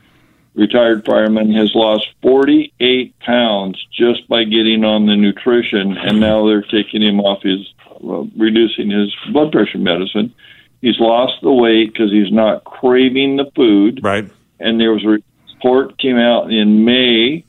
retired 0.56 1.06
fireman, 1.06 1.52
has 1.54 1.76
lost 1.76 2.08
48 2.22 3.20
pounds 3.20 3.86
just 3.91 4.28
by 4.28 4.46
getting 4.46 4.84
on 4.84 5.06
the 5.06 5.15
nutrition, 5.15 5.98
and 5.98 6.20
now 6.20 6.48
they're 6.48 6.63
taking 6.63 7.02
him 7.02 7.20
off 7.20 7.44
his, 7.44 7.74
well, 8.01 8.29
reducing 8.37 8.89
his 8.89 9.13
blood 9.31 9.51
pressure 9.51 9.77
medicine. 9.77 10.33
He's 10.81 10.99
lost 10.99 11.33
the 11.41 11.51
weight 11.51 11.93
because 11.93 12.11
he's 12.11 12.31
not 12.31 12.63
craving 12.63 13.37
the 13.37 13.49
food 13.55 13.99
Right. 14.03 14.29
and 14.59 14.79
there 14.79 14.91
was 14.91 15.03
a 15.05 15.19
report 15.53 15.97
came 15.99 16.17
out 16.17 16.51
in 16.51 16.83
May 16.83 17.45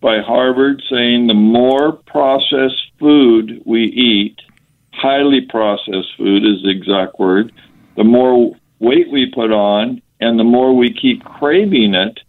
by 0.00 0.20
Harvard 0.20 0.82
saying 0.88 1.26
the 1.26 1.34
more 1.34 1.92
processed 1.92 2.92
food 3.00 3.62
we 3.64 3.82
eat, 3.82 4.36
highly 4.92 5.40
processed 5.40 6.16
food 6.16 6.44
is 6.44 6.62
the 6.62 6.70
exact 6.70 7.18
word, 7.18 7.52
the 7.96 8.04
more 8.04 8.54
weight 8.78 9.10
we 9.10 9.26
put 9.26 9.50
on 9.50 10.00
and 10.20 10.38
the 10.38 10.44
more 10.44 10.74
we 10.74 10.92
keep 10.92 11.24
craving 11.24 11.94
it 11.94 12.20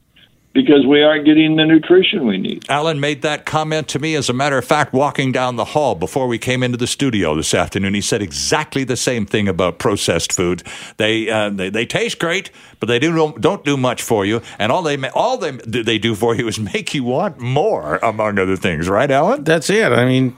because 0.53 0.85
we 0.85 1.03
aren't 1.03 1.25
getting 1.25 1.55
the 1.55 1.65
nutrition 1.65 2.25
we 2.25 2.37
need. 2.37 2.65
Alan 2.69 2.99
made 2.99 3.21
that 3.21 3.45
comment 3.45 3.87
to 3.89 3.99
me, 3.99 4.15
as 4.15 4.29
a 4.29 4.33
matter 4.33 4.57
of 4.57 4.65
fact, 4.65 4.93
walking 4.93 5.31
down 5.31 5.55
the 5.57 5.65
hall 5.65 5.95
before 5.95 6.27
we 6.27 6.37
came 6.37 6.63
into 6.63 6.77
the 6.77 6.87
studio 6.87 7.35
this 7.35 7.53
afternoon. 7.53 7.93
He 7.93 8.01
said 8.01 8.21
exactly 8.21 8.83
the 8.83 8.97
same 8.97 9.25
thing 9.25 9.47
about 9.47 9.77
processed 9.77 10.33
food. 10.33 10.63
They 10.97 11.29
uh, 11.29 11.51
they, 11.51 11.69
they 11.69 11.85
taste 11.85 12.19
great, 12.19 12.49
but 12.79 12.87
they 12.87 12.99
do 12.99 13.15
don't, 13.15 13.39
don't 13.39 13.63
do 13.63 13.77
much 13.77 14.01
for 14.01 14.25
you, 14.25 14.41
and 14.57 14.71
all 14.71 14.81
they 14.81 14.97
all 15.09 15.37
they 15.37 15.51
they 15.51 15.99
do 15.99 16.15
for 16.15 16.35
you 16.35 16.47
is 16.47 16.59
make 16.59 16.93
you 16.93 17.03
want 17.03 17.39
more, 17.39 17.97
among 17.97 18.39
other 18.39 18.55
things. 18.55 18.89
Right, 18.89 19.09
Alan? 19.11 19.43
That's 19.43 19.69
it. 19.69 19.91
I 19.91 20.05
mean, 20.05 20.35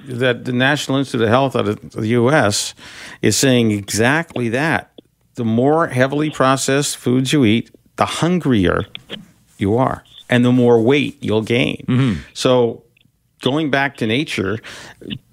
that 0.00 0.44
the 0.46 0.52
National 0.52 0.98
Institute 0.98 1.22
of 1.22 1.28
Health 1.28 1.56
out 1.56 1.68
of 1.68 1.90
the 1.92 2.08
U.S. 2.08 2.74
is 3.20 3.36
saying 3.36 3.70
exactly 3.70 4.48
that. 4.48 4.88
The 5.34 5.44
more 5.44 5.88
heavily 5.88 6.28
processed 6.28 6.98
foods 6.98 7.32
you 7.32 7.44
eat, 7.44 7.70
the 7.96 8.04
hungrier 8.04 8.84
you 9.62 9.78
are, 9.78 10.04
and 10.28 10.44
the 10.44 10.52
more 10.52 10.78
weight 10.82 11.16
you'll 11.22 11.42
gain. 11.42 11.84
So, 12.34 12.82
going 13.40 13.70
back 13.70 13.96
to 13.96 14.06
nature, 14.06 14.58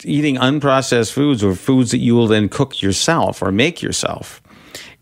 eating 0.04 0.38
unprocessed 0.38 1.12
foods 1.12 1.44
or 1.44 1.54
foods 1.56 1.92
that 1.92 1.98
you 2.00 2.16
will 2.16 2.28
then 2.28 2.48
cook 2.48 2.82
yourself 2.82 3.42
or 3.42 3.52
make 3.52 3.82
yourself 3.82 4.42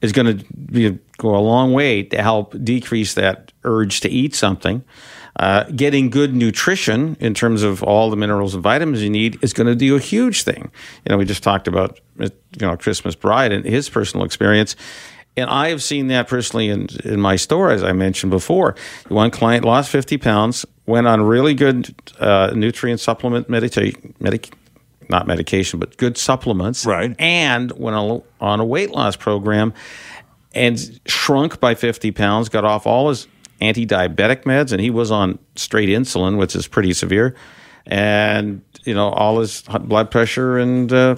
is 0.01 0.11
going 0.11 0.37
to 0.37 0.45
be 0.53 0.97
go 1.17 1.35
a 1.35 1.41
long 1.41 1.73
way 1.73 2.03
to 2.03 2.21
help 2.21 2.55
decrease 2.63 3.15
that 3.15 3.51
urge 3.63 3.99
to 4.01 4.09
eat 4.09 4.35
something. 4.35 4.83
Uh, 5.39 5.63
getting 5.75 6.09
good 6.09 6.33
nutrition 6.35 7.15
in 7.19 7.31
terms 7.33 7.61
of 7.61 7.83
all 7.83 8.09
the 8.09 8.15
minerals 8.15 8.55
and 8.55 8.63
vitamins 8.63 9.03
you 9.03 9.09
need 9.09 9.37
is 9.43 9.53
going 9.53 9.67
to 9.67 9.75
do 9.75 9.95
a 9.95 9.99
huge 9.99 10.41
thing. 10.41 10.71
You 11.05 11.11
know, 11.11 11.17
we 11.17 11.25
just 11.25 11.43
talked 11.43 11.67
about 11.67 11.99
you 12.19 12.29
know 12.59 12.75
Chris 12.75 13.01
McBride 13.01 13.53
and 13.53 13.63
his 13.63 13.87
personal 13.87 14.25
experience. 14.25 14.75
And 15.37 15.49
I 15.49 15.69
have 15.69 15.83
seen 15.83 16.07
that 16.07 16.27
personally 16.27 16.69
in, 16.69 16.87
in 17.05 17.21
my 17.21 17.35
store, 17.35 17.69
as 17.69 17.83
I 17.83 17.93
mentioned 17.93 18.31
before. 18.31 18.75
One 19.07 19.29
client 19.29 19.63
lost 19.63 19.91
50 19.91 20.17
pounds, 20.17 20.65
went 20.87 21.05
on 21.05 21.21
really 21.21 21.53
good 21.53 21.93
uh, 22.19 22.51
nutrient 22.55 22.99
supplement 22.99 23.47
meditation, 23.47 24.15
medic, 24.19 24.51
not 25.09 25.27
medication, 25.27 25.79
but 25.79 25.95
good 25.97 26.17
supplements. 26.17 26.85
Right. 26.85 27.15
And 27.19 27.71
went 27.73 27.95
on, 27.95 28.23
on 28.41 28.59
a 28.59 28.65
weight 28.65 28.89
loss 28.89 29.15
program 29.15 29.73
and 30.53 30.99
shrunk 31.05 31.59
by 31.59 31.75
50 31.75 32.11
pounds, 32.11 32.49
got 32.49 32.65
off 32.65 32.87
all 32.87 33.09
his 33.09 33.27
anti 33.61 33.85
diabetic 33.85 34.43
meds, 34.43 34.71
and 34.71 34.81
he 34.81 34.89
was 34.89 35.11
on 35.11 35.37
straight 35.55 35.89
insulin, 35.89 36.37
which 36.37 36.55
is 36.55 36.67
pretty 36.67 36.93
severe. 36.93 37.35
And, 37.85 38.61
you 38.83 38.93
know, 38.93 39.09
all 39.09 39.39
his 39.39 39.61
blood 39.61 40.09
pressure 40.09 40.57
and 40.57 40.91
uh, 40.91 41.15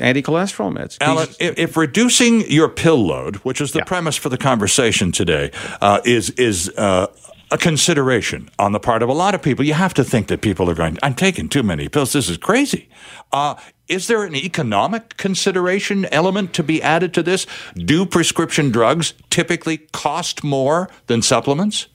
anti 0.00 0.22
cholesterol 0.22 0.72
meds. 0.72 0.96
Alan, 1.00 1.28
if, 1.38 1.58
if 1.58 1.76
reducing 1.76 2.50
your 2.50 2.68
pill 2.68 3.06
load, 3.06 3.36
which 3.36 3.60
is 3.60 3.72
the 3.72 3.78
Yeah. 3.80 3.84
premise 3.84 4.16
for 4.16 4.28
the 4.28 4.38
conversation 4.38 5.12
today, 5.12 5.50
uh, 5.80 6.00
is 6.04 6.30
is 6.30 6.68
uh, 6.76 7.06
a 7.50 7.58
consideration 7.58 8.50
on 8.58 8.72
the 8.72 8.80
part 8.80 9.02
of 9.02 9.08
a 9.08 9.12
lot 9.12 9.34
of 9.34 9.40
people. 9.42 9.64
You 9.64 9.74
have 9.74 9.94
to 9.94 10.04
think 10.04 10.26
that 10.28 10.40
people 10.42 10.68
are 10.68 10.74
going, 10.74 10.98
I'm 11.02 11.14
taking 11.14 11.48
too 11.48 11.62
many 11.62 11.88
pills. 11.88 12.12
This 12.12 12.28
is 12.28 12.36
crazy. 12.36 12.88
Uh, 13.32 13.54
is 13.86 14.06
there 14.06 14.22
an 14.24 14.34
economic 14.34 15.16
consideration 15.16 16.04
element 16.12 16.52
to 16.54 16.62
be 16.62 16.82
added 16.82 17.14
to 17.14 17.22
this? 17.22 17.46
Do 17.74 18.04
prescription 18.04 18.70
drugs 18.70 19.14
typically 19.30 19.78
cost 19.92 20.44
more 20.44 20.90
than 21.06 21.22
supplements? 21.22 21.88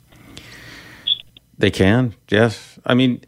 They 1.59 1.69
can, 1.69 2.15
yes. 2.29 2.79
I 2.83 2.95
mean, 2.95 3.21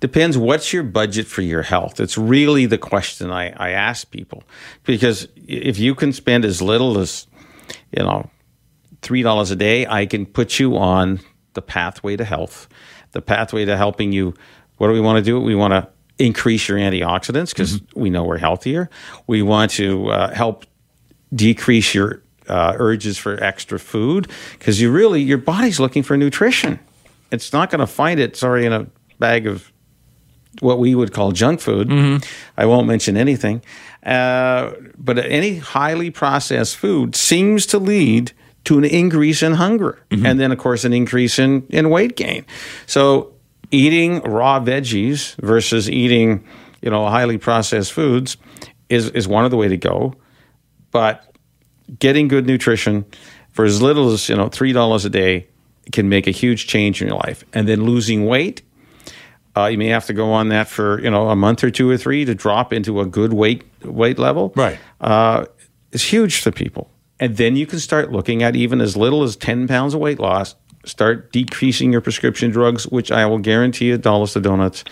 depends 0.00 0.38
what's 0.38 0.72
your 0.72 0.82
budget 0.82 1.26
for 1.26 1.42
your 1.42 1.62
health. 1.62 2.00
It's 2.00 2.16
really 2.16 2.66
the 2.66 2.78
question 2.78 3.30
I, 3.30 3.50
I 3.50 3.70
ask 3.70 4.10
people. 4.10 4.42
Because 4.84 5.28
if 5.36 5.78
you 5.78 5.94
can 5.94 6.12
spend 6.12 6.44
as 6.44 6.62
little 6.62 6.98
as, 6.98 7.26
you 7.96 8.02
know, 8.02 8.30
$3 9.02 9.52
a 9.52 9.56
day, 9.56 9.86
I 9.86 10.06
can 10.06 10.26
put 10.26 10.58
you 10.58 10.76
on 10.76 11.20
the 11.54 11.62
pathway 11.62 12.16
to 12.16 12.24
health, 12.24 12.68
the 13.12 13.22
pathway 13.22 13.64
to 13.64 13.76
helping 13.76 14.12
you. 14.12 14.34
What 14.76 14.88
do 14.88 14.92
we 14.92 15.00
want 15.00 15.16
to 15.16 15.22
do? 15.22 15.40
We 15.40 15.54
want 15.54 15.72
to 15.72 15.88
increase 16.18 16.68
your 16.68 16.78
antioxidants 16.78 17.50
because 17.50 17.80
mm-hmm. 17.80 18.00
we 18.00 18.10
know 18.10 18.24
we're 18.24 18.38
healthier. 18.38 18.90
We 19.26 19.42
want 19.42 19.72
to 19.72 20.10
uh, 20.10 20.34
help 20.34 20.66
decrease 21.34 21.94
your 21.94 22.22
uh, 22.48 22.74
urges 22.76 23.18
for 23.18 23.42
extra 23.42 23.78
food 23.78 24.28
because 24.58 24.80
you 24.80 24.90
really 24.90 25.20
your 25.22 25.38
body's 25.38 25.78
looking 25.78 26.02
for 26.02 26.16
nutrition. 26.16 26.78
It's 27.30 27.52
not 27.52 27.70
going 27.70 27.80
to 27.80 27.86
find 27.86 28.18
it. 28.18 28.36
Sorry, 28.36 28.64
in 28.64 28.72
a 28.72 28.86
bag 29.18 29.46
of 29.46 29.70
what 30.60 30.78
we 30.78 30.94
would 30.94 31.12
call 31.12 31.32
junk 31.32 31.60
food. 31.60 31.88
Mm-hmm. 31.88 32.24
I 32.56 32.66
won't 32.66 32.86
mention 32.86 33.16
anything, 33.16 33.62
uh, 34.04 34.72
but 34.96 35.18
any 35.18 35.56
highly 35.56 36.10
processed 36.10 36.76
food 36.76 37.14
seems 37.16 37.66
to 37.66 37.78
lead 37.78 38.32
to 38.64 38.78
an 38.78 38.84
increase 38.84 39.42
in 39.42 39.54
hunger, 39.54 39.98
mm-hmm. 40.10 40.26
and 40.26 40.38
then 40.38 40.52
of 40.52 40.58
course 40.58 40.84
an 40.84 40.92
increase 40.92 41.38
in 41.38 41.66
in 41.70 41.90
weight 41.90 42.16
gain. 42.16 42.44
So 42.86 43.32
eating 43.70 44.20
raw 44.22 44.60
veggies 44.60 45.36
versus 45.36 45.88
eating, 45.88 46.44
you 46.82 46.90
know, 46.90 47.06
highly 47.06 47.38
processed 47.38 47.92
foods 47.92 48.36
is 48.88 49.10
is 49.10 49.28
one 49.28 49.44
of 49.44 49.50
the 49.50 49.56
way 49.56 49.68
to 49.68 49.76
go. 49.76 50.14
But 50.90 51.24
getting 51.98 52.28
good 52.28 52.46
nutrition 52.46 53.04
for 53.52 53.64
as 53.64 53.80
little 53.82 54.12
as, 54.12 54.28
you 54.28 54.36
know, 54.36 54.48
three 54.48 54.72
dollars 54.72 55.04
a 55.04 55.10
day 55.10 55.46
can 55.92 56.08
make 56.08 56.26
a 56.26 56.30
huge 56.30 56.66
change 56.66 57.00
in 57.00 57.08
your 57.08 57.16
life. 57.16 57.44
And 57.52 57.66
then 57.66 57.84
losing 57.84 58.26
weight, 58.26 58.62
uh, 59.58 59.66
you 59.66 59.78
may 59.78 59.88
have 59.88 60.06
to 60.06 60.12
go 60.12 60.32
on 60.32 60.48
that 60.50 60.68
for, 60.68 61.00
you 61.00 61.10
know, 61.10 61.28
a 61.30 61.36
month 61.36 61.64
or 61.64 61.70
two 61.70 61.90
or 61.90 61.96
three 61.96 62.24
to 62.24 62.34
drop 62.34 62.72
into 62.72 63.00
a 63.00 63.06
good 63.06 63.32
weight 63.32 63.64
weight 63.84 64.18
level. 64.18 64.52
Right. 64.54 64.78
Uh, 65.00 65.46
it's 65.90 66.04
huge 66.04 66.42
to 66.42 66.52
people. 66.52 66.90
And 67.18 67.36
then 67.36 67.56
you 67.56 67.66
can 67.66 67.80
start 67.80 68.12
looking 68.12 68.42
at 68.42 68.54
even 68.54 68.80
as 68.80 68.96
little 68.96 69.24
as 69.24 69.34
10 69.34 69.66
pounds 69.66 69.94
of 69.94 70.00
weight 70.00 70.20
loss 70.20 70.54
start 70.84 71.32
decreasing 71.32 71.92
your 71.92 72.00
prescription 72.00 72.50
drugs, 72.50 72.86
which 72.86 73.10
I 73.10 73.26
will 73.26 73.38
guarantee 73.38 73.86
you, 73.86 73.98
dollars 73.98 74.32
to 74.34 74.40
donuts, 74.40 74.84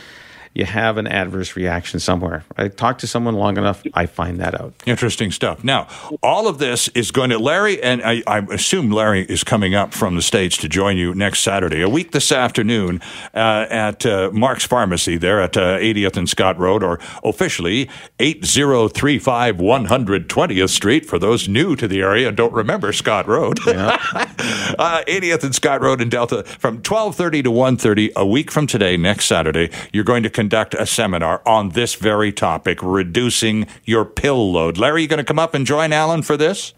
you 0.56 0.64
have 0.64 0.96
an 0.96 1.06
adverse 1.06 1.54
reaction 1.54 2.00
somewhere. 2.00 2.44
I 2.56 2.68
talk 2.68 2.96
to 2.98 3.06
someone 3.06 3.34
long 3.34 3.58
enough, 3.58 3.82
I 3.92 4.06
find 4.06 4.40
that 4.40 4.58
out. 4.58 4.72
Interesting 4.86 5.30
stuff. 5.30 5.62
Now, 5.62 5.86
all 6.22 6.48
of 6.48 6.56
this 6.56 6.88
is 6.88 7.10
going 7.10 7.28
to 7.28 7.38
Larry, 7.38 7.82
and 7.82 8.02
I, 8.02 8.22
I 8.26 8.38
assume 8.38 8.90
Larry 8.90 9.26
is 9.26 9.44
coming 9.44 9.74
up 9.74 9.92
from 9.92 10.16
the 10.16 10.22
States 10.22 10.56
to 10.58 10.68
join 10.68 10.96
you 10.96 11.14
next 11.14 11.40
Saturday, 11.40 11.82
a 11.82 11.90
week 11.90 12.12
this 12.12 12.32
afternoon 12.32 13.02
uh, 13.34 13.66
at 13.68 14.06
uh, 14.06 14.30
Mark's 14.32 14.64
Pharmacy 14.64 15.18
there 15.18 15.42
at 15.42 15.58
uh, 15.58 15.76
80th 15.76 16.16
and 16.16 16.28
Scott 16.28 16.58
Road, 16.58 16.82
or 16.82 16.98
officially 17.22 17.90
8035 18.18 19.56
120th 19.56 20.70
Street 20.70 21.04
for 21.04 21.18
those 21.18 21.48
new 21.48 21.76
to 21.76 21.86
the 21.86 22.00
area 22.00 22.28
and 22.28 22.36
don't 22.36 22.54
remember 22.54 22.94
Scott 22.94 23.28
Road. 23.28 23.58
Yeah. 23.66 23.98
80th 23.98 25.34
uh, 25.42 25.46
and 25.46 25.54
Scott 25.54 25.82
Road 25.82 26.00
in 26.00 26.08
Delta 26.08 26.44
from 26.44 26.76
1230 26.76 27.42
to 27.42 27.50
1.30 27.50 28.12
a 28.16 28.26
week 28.26 28.50
from 28.50 28.66
today, 28.66 28.96
next 28.96 29.26
Saturday. 29.26 29.70
You're 29.92 30.04
going 30.04 30.22
to 30.22 30.30
conduct 30.46 30.74
a 30.74 30.86
seminar 30.86 31.42
on 31.44 31.70
this 31.70 31.96
very 31.96 32.30
topic, 32.30 32.78
reducing 32.80 33.66
your 33.84 34.04
pill 34.04 34.52
load. 34.52 34.78
Larry, 34.78 35.02
you 35.02 35.08
going 35.08 35.18
to 35.18 35.24
come 35.24 35.40
up 35.40 35.54
and 35.54 35.66
join 35.66 35.92
Alan 35.92 36.22
for 36.22 36.36
this? 36.36 36.72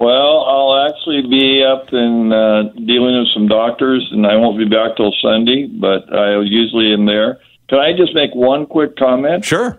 Well, 0.00 0.40
I'll 0.44 0.88
actually 0.88 1.28
be 1.28 1.62
up 1.62 1.92
and 1.92 2.32
uh, 2.32 2.62
dealing 2.86 3.18
with 3.18 3.28
some 3.34 3.48
doctors, 3.48 4.08
and 4.12 4.26
I 4.26 4.36
won't 4.36 4.56
be 4.56 4.64
back 4.64 4.96
till 4.96 5.12
Sunday, 5.20 5.66
but 5.66 6.10
I 6.10 6.40
usually 6.40 6.94
am 6.94 7.04
there. 7.04 7.38
Can 7.68 7.78
I 7.78 7.92
just 7.94 8.14
make 8.14 8.34
one 8.34 8.64
quick 8.64 8.96
comment? 8.96 9.44
Sure. 9.44 9.78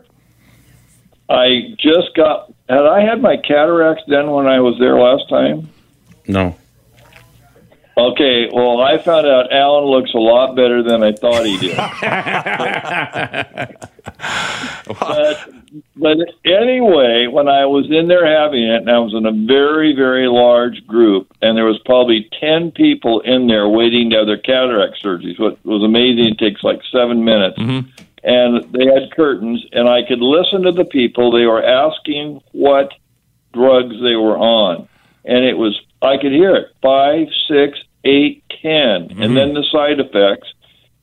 I 1.27 1.73
just 1.79 2.15
got. 2.15 2.53
Had 2.69 2.85
I 2.85 3.01
had 3.01 3.19
my 3.19 3.35
cataracts 3.35 4.03
done 4.07 4.29
when 4.29 4.45
I 4.45 4.59
was 4.59 4.77
there 4.79 4.99
last 4.99 5.27
time? 5.27 5.69
No. 6.27 6.55
Okay, 7.95 8.49
well, 8.51 8.81
I 8.81 8.97
found 8.97 9.27
out 9.27 9.53
Alan 9.53 9.85
looks 9.85 10.15
a 10.15 10.17
lot 10.17 10.55
better 10.55 10.81
than 10.81 11.03
I 11.03 11.11
thought 11.11 11.45
he 11.45 11.59
did. 11.59 11.77
but, 14.99 15.47
but 15.95 16.17
anyway, 16.43 17.27
when 17.27 17.47
I 17.47 17.65
was 17.65 17.91
in 17.91 18.07
there 18.07 18.25
having 18.25 18.63
it, 18.63 18.81
and 18.81 18.89
I 18.89 18.97
was 18.97 19.13
in 19.13 19.27
a 19.27 19.31
very, 19.31 19.95
very 19.95 20.27
large 20.27 20.87
group, 20.87 21.31
and 21.43 21.55
there 21.55 21.65
was 21.65 21.77
probably 21.85 22.27
10 22.39 22.71
people 22.71 23.19
in 23.21 23.45
there 23.45 23.69
waiting 23.69 24.09
to 24.09 24.17
have 24.17 24.25
their 24.25 24.39
cataract 24.39 24.95
surgeries. 25.03 25.39
What 25.39 25.63
was 25.63 25.83
amazing, 25.83 26.33
it 26.33 26.39
takes 26.39 26.63
like 26.63 26.81
seven 26.91 27.23
minutes. 27.23 27.59
Mm-hmm. 27.59 27.89
And 28.23 28.73
they 28.73 28.85
had 28.85 29.11
curtains, 29.15 29.63
and 29.71 29.87
I 29.87 30.01
could 30.07 30.21
listen 30.21 30.63
to 30.63 30.71
the 30.71 30.85
people. 30.85 31.31
They 31.31 31.45
were 31.45 31.63
asking 31.63 32.41
what 32.53 32.91
drugs 33.53 33.95
they 34.01 34.15
were 34.15 34.37
on. 34.37 34.87
And 35.25 35.45
it 35.45 35.57
was 35.57 35.79
I 36.03 36.17
could 36.17 36.31
hear 36.31 36.55
it 36.55 36.67
five, 36.81 37.27
six, 37.47 37.79
eight, 38.03 38.43
ten, 38.61 39.09
mm-hmm. 39.09 39.21
and 39.21 39.37
then 39.37 39.53
the 39.53 39.63
side 39.71 39.99
effects. 39.99 40.47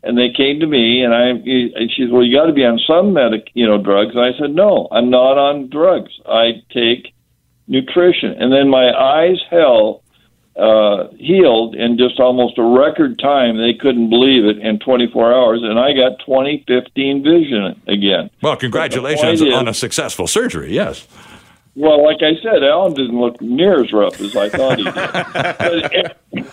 And 0.03 0.17
they 0.17 0.31
came 0.35 0.61
to 0.61 0.67
me, 0.67 1.03
and 1.03 1.15
I, 1.15 1.29
and 1.29 1.91
she 1.93 2.05
said, 2.05 2.11
"Well, 2.11 2.25
you 2.25 2.35
got 2.35 2.47
to 2.47 2.55
be 2.55 2.65
on 2.65 2.79
some 2.87 3.13
medic, 3.13 3.51
you 3.53 3.67
know, 3.67 3.77
drugs." 3.77 4.15
And 4.15 4.25
I 4.25 4.33
said, 4.39 4.55
"No, 4.55 4.89
I'm 4.91 5.11
not 5.11 5.37
on 5.37 5.69
drugs. 5.69 6.11
I 6.25 6.63
take 6.73 7.13
nutrition." 7.69 8.33
And 8.33 8.51
then 8.51 8.71
my 8.71 8.91
eyes 8.97 9.37
held, 9.51 10.01
uh, 10.57 11.09
healed 11.19 11.75
in 11.75 11.99
just 11.99 12.19
almost 12.19 12.57
a 12.57 12.63
record 12.63 13.19
time. 13.19 13.59
They 13.59 13.75
couldn't 13.75 14.09
believe 14.09 14.47
it 14.47 14.57
in 14.57 14.79
24 14.79 15.35
hours, 15.35 15.61
and 15.63 15.79
I 15.79 15.93
got 15.93 16.19
2015 16.25 17.23
vision 17.23 17.83
again. 17.87 18.31
Well, 18.41 18.57
congratulations 18.57 19.43
on 19.43 19.69
a 19.69 19.75
successful 19.75 20.27
surgery. 20.27 20.73
Yes. 20.73 21.07
Well, 21.77 22.05
like 22.05 22.19
I 22.21 22.35
said, 22.43 22.63
Alan 22.65 22.95
didn't 22.95 23.19
look 23.19 23.41
near 23.41 23.83
as 23.83 23.93
rough 23.93 24.21
as 24.21 24.37
I 24.37 24.49
thought 24.49 24.79
he 24.79 24.85
did. 24.85 26.15
but, 26.33 26.53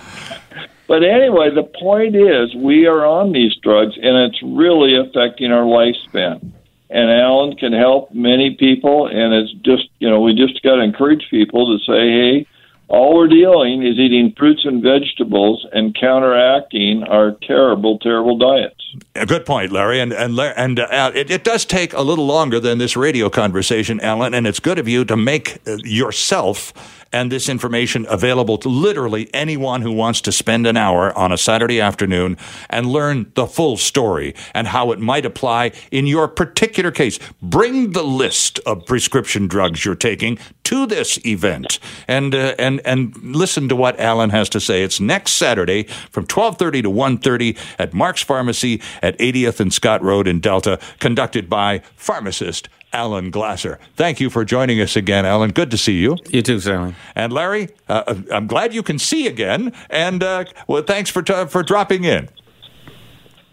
but 0.88 1.04
anyway, 1.04 1.50
the 1.54 1.70
point 1.80 2.16
is, 2.16 2.56
we 2.56 2.86
are 2.86 3.06
on 3.06 3.32
these 3.32 3.56
drugs, 3.58 3.96
and 3.96 4.16
it's 4.32 4.42
really 4.44 4.96
affecting 4.96 5.52
our 5.52 5.64
lifespan. 5.64 6.52
And 6.90 7.12
Alan 7.12 7.58
can 7.58 7.74
help 7.74 8.14
many 8.14 8.56
people, 8.56 9.08
and 9.08 9.34
it's 9.34 9.52
just, 9.64 9.90
you 10.00 10.10
know, 10.10 10.22
we 10.22 10.34
just 10.34 10.62
got 10.64 10.76
to 10.76 10.82
encourage 10.82 11.28
people 11.30 11.78
to 11.78 11.84
say, 11.84 12.10
hey, 12.10 12.48
all 12.90 13.16
we're 13.16 13.28
dealing 13.28 13.84
is 13.86 14.00
eating 14.00 14.34
fruits 14.38 14.64
and 14.64 14.82
vegetables 14.82 15.66
and 15.74 15.96
counteracting 16.00 17.04
our 17.04 17.32
terrible, 17.46 18.00
terrible 18.00 18.38
diets. 18.38 18.96
A 19.16 19.26
good 19.26 19.46
point, 19.46 19.72
Larry. 19.72 20.00
And 20.00 20.14
and 20.14 20.40
and 20.40 20.80
uh, 20.80 21.12
it, 21.14 21.30
it, 21.30 21.44
does 21.44 21.66
take 21.66 21.94
a 21.94 22.02
little 22.02 22.26
longer 22.26 22.60
than 22.60 22.78
this 22.78 22.96
radio 22.96 23.30
conversation, 23.30 24.00
Alan. 24.00 24.34
And 24.34 24.48
it's 24.48 24.62
good 24.62 24.80
of 24.80 24.88
you 24.88 25.04
to 25.06 25.18
make 25.18 25.58
uh, 25.68 25.78
yourself 25.84 26.72
and 27.12 27.32
this 27.32 27.50
information 27.50 28.06
available 28.10 28.58
to 28.58 28.70
literally 28.70 29.30
anyone 29.34 29.82
who 29.82 29.92
wants 29.92 30.22
to 30.22 30.32
spend 30.32 30.68
an 30.68 30.78
hour 30.78 31.18
on 31.18 31.32
a 31.32 31.38
Saturday 31.38 31.80
afternoon 31.80 32.38
and 32.70 32.86
learn 32.86 33.32
the 33.36 33.48
full 33.48 33.78
story 33.78 34.34
and 34.54 34.68
how 34.68 34.92
it 34.92 35.00
might 35.00 35.26
apply 35.26 35.72
in 35.92 36.08
your 36.08 36.28
particular 36.28 36.92
case. 36.92 37.20
Bring 37.42 37.92
the 37.92 38.04
list 38.04 38.60
of 38.66 38.86
prescription 38.86 39.48
drugs 39.48 39.86
you're 39.86 39.96
taking 39.96 40.38
to 40.64 40.86
this 40.86 41.18
event 41.26 41.80
and 42.08 42.36
uh, 42.36 42.54
and 42.60 42.82
and 42.86 43.16
listen 43.24 43.70
to 43.70 43.76
what 43.76 44.00
Alan 44.00 44.32
has 44.32 44.50
to 44.50 44.60
say. 44.60 44.84
It's 44.84 45.00
next 45.00 45.34
Saturday 45.34 45.84
from 46.12 46.26
12:30 46.26 46.84
to 46.84 46.90
1:30 46.90 47.58
at 47.80 47.94
Mark's 47.94 48.22
Pharmacy 48.22 48.82
at 49.02 49.18
80th 49.18 49.60
and 49.60 49.74
Scott 49.74 50.04
Road 50.04 50.28
in 50.28 50.40
Delta, 50.40 50.80
conducted 51.00 51.50
by 51.50 51.80
pharmacist 51.96 52.68
Alan 52.98 53.30
Glasser. 53.30 53.80
Thank 53.96 54.20
you 54.20 54.32
for 54.32 54.44
joining 54.44 54.82
us 54.82 54.96
again, 54.96 55.24
Alan. 55.24 55.52
Good 55.52 55.70
to 55.70 55.78
see 55.78 55.98
you. 55.98 56.18
You 56.30 56.42
too, 56.42 56.60
Stanley. 56.60 56.96
And 57.16 57.32
Larry, 57.32 57.70
uh, 57.88 58.16
I'm 58.32 58.48
glad 58.48 58.74
you 58.74 58.82
can 58.82 58.98
see 58.98 59.28
again. 59.28 59.72
And 59.92 60.24
uh, 60.24 60.46
well, 60.68 60.82
thanks 60.82 61.12
for 61.12 61.22
t- 61.22 61.46
for 61.46 61.62
dropping 61.62 62.06
in. 62.06 62.28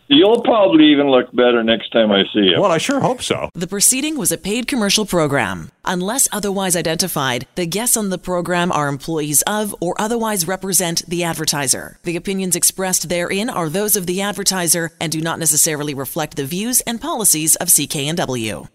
You'll 0.09 0.43
probably 0.43 0.85
even 0.93 1.11
look 1.11 1.35
better 1.35 1.63
next 1.63 1.91
time 1.91 2.13
I 2.13 2.25
see 2.33 2.41
you. 2.41 2.61
Well, 2.61 2.71
I 2.71 2.79
sure 2.79 3.01
hope 3.01 3.23
so. 3.23 3.49
The 3.55 3.67
proceeding 3.67 4.19
was 4.19 4.33
a 4.33 4.39
paid 4.39 4.67
commercial 4.67 5.07
program. 5.07 5.71
Unless 5.85 6.29
otherwise 6.31 6.77
identified, 6.77 7.47
the 7.55 7.67
guests 7.67 7.97
on 7.97 8.11
the 8.11 8.19
program 8.19 8.71
are 8.71 8.89
employees 8.89 9.43
of 9.43 9.75
or 9.81 9.95
otherwise 9.99 10.47
represent 10.47 11.07
the 11.09 11.25
advertiser. 11.25 11.99
The 12.03 12.17
opinions 12.17 12.55
expressed 12.55 13.09
therein 13.09 13.49
are 13.49 13.69
those 13.71 13.97
of 13.97 14.07
the 14.07 14.21
advertiser 14.21 14.91
and 15.01 15.11
do 15.11 15.21
not 15.21 15.39
necessarily 15.39 15.95
reflect 15.95 16.37
the 16.37 16.47
views 16.47 16.81
and 16.83 17.01
policies 17.01 17.57
of 17.57 17.69
CKNW. 17.69 18.69